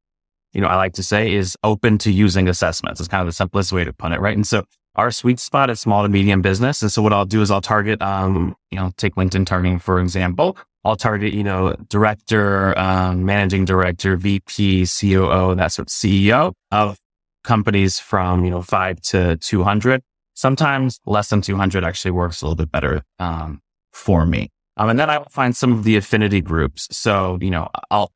you 0.54 0.62
know, 0.62 0.68
I 0.68 0.76
like 0.76 0.94
to 0.94 1.04
say 1.04 1.34
is 1.34 1.58
open 1.64 1.98
to 2.00 2.12
using 2.12 2.48
assessments. 2.48 3.02
It's 3.02 3.10
kind 3.10 3.22
of 3.22 3.28
the 3.28 3.34
simplest 3.34 3.74
way 3.74 3.84
to 3.84 3.92
put 3.92 4.14
it, 4.14 4.22
right? 4.22 4.36
And 4.36 4.48
so 4.48 4.64
our 4.96 5.12
sweet 5.12 5.40
spot 5.40 5.70
is 5.70 5.82
small 5.82 6.04
to 6.04 6.10
medium 6.10 6.42
business. 6.42 6.82
And 6.82 6.92
so 6.92 7.02
what 7.02 7.12
I'll 7.12 7.26
do 7.26 7.42
is 7.42 7.52
I'll 7.52 7.62
target, 7.62 8.02
um, 8.02 8.56
you 8.72 8.80
know, 8.80 8.92
take 8.96 9.16
LinkedIn 9.16 9.46
targeting, 9.46 9.80
for 9.80 10.00
example. 10.00 10.58
I'll 10.84 10.96
target, 10.96 11.34
you 11.34 11.44
know, 11.44 11.76
director, 11.90 12.78
um, 12.78 13.26
managing 13.26 13.66
director, 13.66 14.18
VP, 14.18 14.88
COO, 14.88 15.56
that 15.56 15.72
sort 15.72 15.88
of 15.88 15.94
CEO 15.94 16.54
of 16.72 16.98
companies 17.44 18.00
from, 18.00 18.44
you 18.44 18.52
know, 18.52 18.62
five 18.62 19.00
to 19.02 19.38
200. 19.38 20.02
Sometimes 20.34 21.00
less 21.06 21.30
than 21.30 21.42
200 21.42 21.84
actually 21.84 22.12
works 22.12 22.42
a 22.42 22.46
little 22.46 22.56
bit 22.56 22.72
better, 22.72 23.04
um, 23.20 23.62
for 23.92 24.26
me. 24.26 24.50
Um, 24.78 24.90
and 24.90 25.00
then 25.00 25.10
I 25.10 25.20
will 25.20 25.28
find 25.30 25.56
some 25.56 25.72
of 25.72 25.84
the 25.84 25.98
affinity 25.98 26.42
groups. 26.42 26.88
So, 26.92 27.38
you 27.42 27.52
know, 27.52 27.70
I'll, 27.92 28.12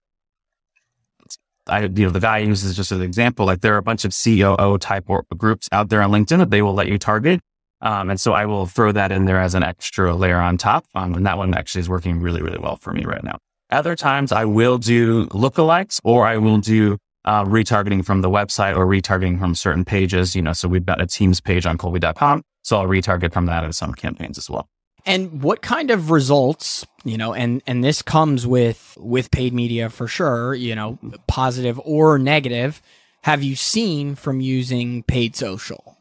I, 1.68 1.82
you 1.82 2.06
know, 2.06 2.10
the 2.10 2.20
values 2.20 2.64
is 2.64 2.76
just 2.76 2.92
an 2.92 3.02
example. 3.02 3.46
Like 3.46 3.62
there 3.62 3.76
are 3.76 3.78
a 3.78 3.84
bunch 3.84 4.06
of 4.06 4.14
COO 4.16 4.78
type 4.80 5.06
groups 5.38 5.68
out 5.72 5.90
there 5.90 6.02
on 6.02 6.12
LinkedIn 6.12 6.38
that 6.40 6.50
they 6.50 6.62
will 6.62 6.74
let 6.74 6.88
you 6.88 6.98
target. 6.98 7.42
Um, 7.82 8.10
and 8.10 8.20
so 8.20 8.34
I 8.34 8.46
will 8.46 8.66
throw 8.66 8.92
that 8.92 9.12
in 9.12 9.26
there 9.26 9.40
as 9.40 9.54
an 9.54 9.64
extra 9.64 10.16
layer 10.16 10.40
on 10.40 10.58
top. 10.58 10.86
Um, 10.96 11.14
and 11.14 11.26
that 11.26 11.38
one 11.38 11.54
actually 11.54 11.82
is 11.82 11.90
working 11.90 12.20
really, 12.20 12.42
really 12.42 12.58
well 12.58 12.78
for 12.78 12.94
me 12.94 13.06
right 13.06 13.24
now. 13.24 13.38
Other 13.72 13.96
times 13.96 14.32
I 14.32 14.46
will 14.46 14.78
do 14.78 15.26
lookalikes 15.28 16.00
or 16.04 16.26
I 16.26 16.38
will 16.38 16.60
do 16.60 16.98
uh, 17.26 17.44
retargeting 17.44 18.06
from 18.06 18.22
the 18.22 18.30
website 18.30 18.78
or 18.78 18.86
retargeting 18.86 19.40
from 19.40 19.56
certain 19.56 19.84
pages. 19.84 20.36
You 20.36 20.42
know, 20.42 20.54
so 20.54 20.68
we've 20.68 20.86
got 20.86 21.02
a 21.02 21.08
Teams 21.08 21.42
page 21.42 21.66
on 21.66 21.78
Kolbe.com. 21.78 22.44
So 22.64 22.78
I'll 22.78 22.88
retarget 22.88 23.34
from 23.34 23.48
that 23.48 23.64
in 23.64 23.74
some 23.74 23.94
campaigns 23.94 24.38
as 24.38 24.50
well. 24.50 24.68
And 25.06 25.44
what 25.44 25.62
kind 25.62 25.92
of 25.92 26.10
results, 26.10 26.86
you 27.04 27.18
know, 27.18 27.34
and 27.34 27.62
and 27.68 27.84
this 27.84 28.02
comes 28.02 28.48
with 28.48 28.98
with 29.00 29.30
paid 29.30 29.54
media 29.54 29.90
for 29.90 30.08
sure, 30.08 30.56
you 30.56 30.74
know, 30.74 30.98
positive 31.28 31.80
or 31.84 32.18
negative, 32.18 32.82
have 33.22 33.44
you 33.44 33.56
seen 33.56 34.16
from 34.16 34.42
using 34.42 35.04
paid 35.04 35.36
social? 35.36 35.95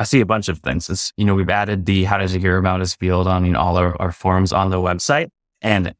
I 0.00 0.04
see 0.04 0.20
a 0.20 0.26
bunch 0.26 0.48
of 0.48 0.60
things. 0.60 0.88
It's, 0.88 1.12
you 1.18 1.26
know, 1.26 1.34
we've 1.34 1.50
added 1.50 1.84
the 1.84 2.04
how 2.04 2.16
did 2.16 2.30
you 2.30 2.40
hear 2.40 2.56
about 2.56 2.80
us 2.80 2.94
field 2.94 3.28
on 3.28 3.44
you 3.44 3.52
know, 3.52 3.60
all 3.60 3.76
our, 3.76 3.94
our 4.00 4.12
forums 4.12 4.50
on 4.50 4.70
the 4.70 4.78
website. 4.78 5.28
And 5.60 5.94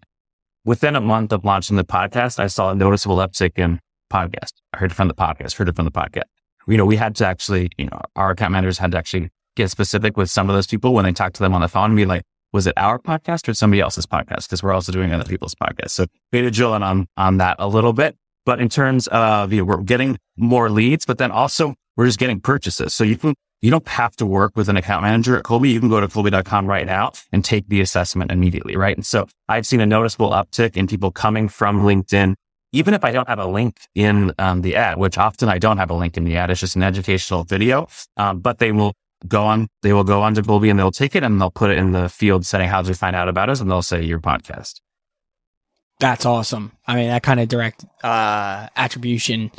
within 0.65 0.97
a 0.97 1.03
month 1.03 1.33
of 1.33 1.45
launching 1.45 1.77
the 1.77 1.85
podcast, 1.85 2.39
I 2.39 2.47
saw 2.47 2.71
a 2.71 2.75
noticeable 2.75 3.17
uptick 3.17 3.59
in 3.59 3.79
podcast. 4.11 4.53
I 4.73 4.79
heard 4.79 4.91
it 4.91 4.95
from 4.95 5.09
the 5.09 5.15
podcast, 5.15 5.55
heard 5.55 5.69
it 5.69 5.77
from 5.77 5.85
the 5.85 5.91
podcast. 5.91 6.23
You 6.67 6.79
know, 6.79 6.87
we 6.87 6.97
had 6.97 7.15
to 7.17 7.27
actually, 7.27 7.69
you 7.77 7.87
know, 7.87 8.01
our 8.17 8.31
account 8.31 8.53
managers 8.53 8.79
had 8.79 8.93
to 8.93 8.99
actually 8.99 9.29
get 9.55 9.71
specific 9.71 10.17
with 10.17 10.31
some 10.31 10.49
of 10.49 10.57
those 10.57 10.67
people 10.67 10.95
when 10.95 11.05
they 11.05 11.13
talked 11.13 11.37
to 11.37 11.43
them 11.43 11.53
on 11.53 11.61
the 11.61 11.69
phone 11.69 11.91
and 11.91 11.97
be 11.97 12.07
like, 12.07 12.23
was 12.55 12.67
it 12.67 12.73
our 12.79 12.99
podcast 12.99 13.49
or 13.49 13.55
somebody 13.55 13.83
else's 13.83 14.07
podcast? 14.07 14.45
Because 14.45 14.63
we're 14.63 14.73
also 14.73 14.93
doing 14.93 15.13
other 15.13 15.25
people's 15.25 15.55
podcasts. 15.55 15.91
So 15.91 16.07
we 16.33 16.39
had 16.39 16.45
to 16.47 16.51
drill 16.51 16.73
on, 16.73 17.07
on 17.19 17.37
that 17.37 17.57
a 17.59 17.69
little 17.69 17.93
bit. 17.93 18.17
But 18.47 18.61
in 18.61 18.71
terms 18.71 19.09
of, 19.09 19.53
you 19.53 19.59
know, 19.59 19.65
we're 19.65 19.83
getting 19.83 20.17
more 20.39 20.71
leads, 20.71 21.05
but 21.05 21.19
then 21.19 21.31
also 21.31 21.75
we're 21.99 22.07
just 22.07 22.19
getting 22.19 22.41
purchases. 22.41 22.95
So 22.95 23.05
you 23.05 23.19
can, 23.19 23.35
you 23.63 23.71
don't 23.71 23.87
have 23.89 24.17
to 24.17 24.27
work 24.27 24.57
with 24.57 24.69
an 24.69 24.77
account 24.77 25.03
manager 25.03 25.37
at 25.37 25.45
Kolbe. 25.45 25.71
You 25.71 25.81
can 25.81 25.89
go 25.89 26.01
to 26.01 26.09
Kolbe.com 26.09 26.67
right 26.67 26.87
now 26.87 27.13
and 27.33 27.45
take 27.45 27.69
the 27.69 27.81
assessment 27.81 28.31
immediately. 28.31 28.77
Right. 28.77 28.97
And 28.97 29.05
so 29.05 29.29
I've 29.49 29.67
seen 29.67 29.81
a 29.81 29.87
noticeable 29.87 30.31
uptick 30.31 30.77
in 30.77 30.87
people 30.87 31.11
coming 31.11 31.49
from 31.49 31.83
LinkedIn 31.83 32.35
even 32.73 32.95
if 32.95 33.05
I 33.05 33.13
don't 33.13 33.29
have 33.29 33.39
a 33.39 33.47
link 33.47 33.81
in 33.95 34.33
um, 34.39 34.63
the 34.63 34.77
ad, 34.77 34.99
which 34.99 35.19
often 35.19 35.49
I 35.49 35.59
don't 35.59 35.79
have 35.79 35.91
a 35.91 35.95
link 35.95 36.17
in 36.17 36.25
the 36.25 36.37
ad, 36.37 36.51
it's 36.51 36.61
just 36.61 36.77
an 36.77 36.83
educational 36.83 37.45
video, 37.45 37.89
um, 38.17 38.41
but 38.41 38.59
they 38.59 38.73
will 38.73 38.95
go 39.27 39.45
on, 39.45 39.69
they 39.83 39.93
will 39.93 40.05
go 40.05 40.23
on 40.23 40.35
to 40.35 40.43
Kolbe 40.43 40.71
and 40.71 40.79
they'll 40.79 40.93
take 40.93 41.17
it 41.17 41.23
and 41.23 41.41
they'll 41.41 41.51
put 41.51 41.71
it 41.71 41.79
in 41.79 41.93
the 41.93 42.09
field 42.09 42.47
setting, 42.47 42.69
how 42.69 42.83
to 42.83 42.95
find 42.95 43.17
out 43.17 43.29
about 43.29 43.51
us? 43.51 43.61
And 43.61 43.71
they'll 43.71 43.83
say 43.83 44.03
your 44.03 44.21
podcast. 44.21 44.81
That's 45.99 46.25
awesome. 46.25 46.73
I 46.87 46.95
mean, 46.95 47.09
that 47.09 47.23
kind 47.23 47.41
of 47.41 47.49
direct 47.49 47.85
uh, 48.03 48.69
attribution 48.77 49.51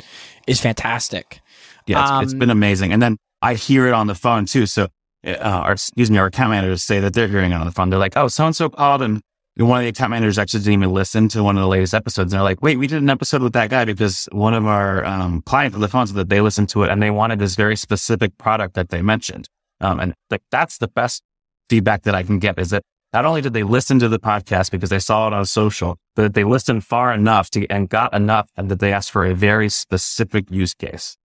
is 0.48 0.60
fantastic. 0.60 1.40
Yeah, 1.86 2.02
it's, 2.02 2.10
um, 2.10 2.24
it's 2.24 2.34
been 2.34 2.50
amazing. 2.50 2.92
And 2.92 3.00
then 3.00 3.16
I 3.42 3.54
hear 3.54 3.86
it 3.86 3.92
on 3.92 4.06
the 4.06 4.14
phone 4.14 4.46
too. 4.46 4.66
So, 4.66 4.88
uh, 5.26 5.64
or 5.66 5.72
excuse 5.72 6.10
me, 6.10 6.18
our 6.18 6.26
account 6.26 6.50
managers 6.50 6.82
say 6.82 7.00
that 7.00 7.12
they're 7.12 7.28
hearing 7.28 7.52
it 7.52 7.56
on 7.56 7.66
the 7.66 7.72
phone. 7.72 7.90
They're 7.90 7.98
like, 7.98 8.16
oh, 8.16 8.28
so 8.28 8.46
and 8.46 8.56
so 8.56 8.68
called 8.68 9.02
and 9.02 9.20
one 9.56 9.78
of 9.78 9.82
the 9.82 9.88
account 9.88 10.10
managers 10.10 10.38
actually 10.38 10.60
didn't 10.60 10.82
even 10.82 10.94
listen 10.94 11.28
to 11.28 11.42
one 11.42 11.56
of 11.56 11.62
the 11.62 11.68
latest 11.68 11.92
episodes. 11.92 12.32
And 12.32 12.38
they're 12.38 12.44
like, 12.44 12.62
wait, 12.62 12.78
we 12.78 12.86
did 12.86 13.02
an 13.02 13.10
episode 13.10 13.42
with 13.42 13.52
that 13.52 13.68
guy 13.68 13.84
because 13.84 14.26
one 14.32 14.54
of 14.54 14.66
our 14.66 15.04
um, 15.04 15.42
clients 15.42 15.74
on 15.74 15.82
the 15.82 15.88
phone 15.88 16.06
said 16.06 16.16
that 16.16 16.30
they 16.30 16.40
listened 16.40 16.70
to 16.70 16.84
it 16.84 16.90
and 16.90 17.02
they 17.02 17.10
wanted 17.10 17.38
this 17.38 17.54
very 17.54 17.76
specific 17.76 18.38
product 18.38 18.74
that 18.74 18.88
they 18.88 19.02
mentioned. 19.02 19.48
Um, 19.80 20.00
and 20.00 20.14
like, 20.30 20.42
that's 20.50 20.78
the 20.78 20.88
best 20.88 21.22
feedback 21.68 22.04
that 22.04 22.14
I 22.14 22.22
can 22.22 22.38
get 22.38 22.58
is 22.58 22.70
that 22.70 22.82
not 23.12 23.26
only 23.26 23.42
did 23.42 23.52
they 23.52 23.62
listen 23.62 23.98
to 23.98 24.08
the 24.08 24.18
podcast 24.18 24.70
because 24.70 24.88
they 24.88 24.98
saw 24.98 25.26
it 25.26 25.34
on 25.34 25.44
social, 25.44 25.98
but 26.16 26.32
they 26.32 26.44
listened 26.44 26.84
far 26.84 27.12
enough 27.12 27.50
to 27.50 27.66
and 27.68 27.90
got 27.90 28.14
enough 28.14 28.48
and 28.56 28.70
that 28.70 28.80
they 28.80 28.92
asked 28.92 29.10
for 29.10 29.26
a 29.26 29.34
very 29.34 29.68
specific 29.68 30.50
use 30.50 30.72
case. 30.72 31.18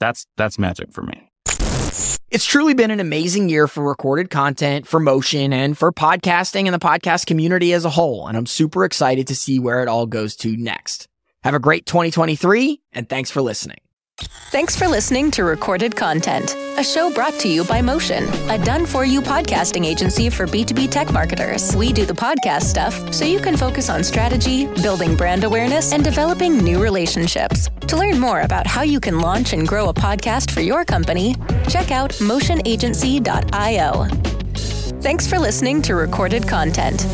That's, 0.00 0.24
that's 0.38 0.58
magic 0.58 0.90
for 0.90 1.02
me. 1.02 1.30
It's 2.30 2.44
truly 2.44 2.74
been 2.74 2.90
an 2.90 2.98
amazing 2.98 3.48
year 3.48 3.68
for 3.68 3.84
recorded 3.84 4.28
content, 4.28 4.88
for 4.88 4.98
motion, 4.98 5.52
and 5.52 5.78
for 5.78 5.92
podcasting 5.92 6.64
and 6.64 6.74
the 6.74 6.78
podcast 6.78 7.26
community 7.26 7.72
as 7.72 7.84
a 7.84 7.90
whole. 7.90 8.26
And 8.26 8.36
I'm 8.36 8.46
super 8.46 8.84
excited 8.84 9.28
to 9.28 9.36
see 9.36 9.60
where 9.60 9.82
it 9.82 9.88
all 9.88 10.06
goes 10.06 10.34
to 10.36 10.56
next. 10.56 11.06
Have 11.44 11.54
a 11.54 11.60
great 11.60 11.86
2023, 11.86 12.80
and 12.92 13.08
thanks 13.08 13.30
for 13.30 13.40
listening. 13.40 13.83
Thanks 14.54 14.76
for 14.76 14.86
listening 14.86 15.32
to 15.32 15.42
Recorded 15.42 15.96
Content, 15.96 16.54
a 16.78 16.84
show 16.84 17.12
brought 17.12 17.32
to 17.40 17.48
you 17.48 17.64
by 17.64 17.82
Motion, 17.82 18.22
a 18.48 18.56
done 18.56 18.86
for 18.86 19.04
you 19.04 19.20
podcasting 19.20 19.84
agency 19.84 20.30
for 20.30 20.46
B2B 20.46 20.92
tech 20.92 21.12
marketers. 21.12 21.74
We 21.74 21.92
do 21.92 22.06
the 22.06 22.12
podcast 22.12 22.62
stuff 22.62 23.12
so 23.12 23.24
you 23.24 23.40
can 23.40 23.56
focus 23.56 23.90
on 23.90 24.04
strategy, 24.04 24.66
building 24.80 25.16
brand 25.16 25.42
awareness, 25.42 25.92
and 25.92 26.04
developing 26.04 26.56
new 26.56 26.80
relationships. 26.80 27.68
To 27.88 27.96
learn 27.96 28.20
more 28.20 28.42
about 28.42 28.64
how 28.64 28.82
you 28.82 29.00
can 29.00 29.18
launch 29.18 29.52
and 29.52 29.66
grow 29.66 29.88
a 29.88 29.94
podcast 29.94 30.52
for 30.52 30.60
your 30.60 30.84
company, 30.84 31.34
check 31.68 31.90
out 31.90 32.10
motionagency.io. 32.12 34.04
Thanks 35.02 35.26
for 35.26 35.40
listening 35.40 35.82
to 35.82 35.96
Recorded 35.96 36.46
Content. 36.46 37.04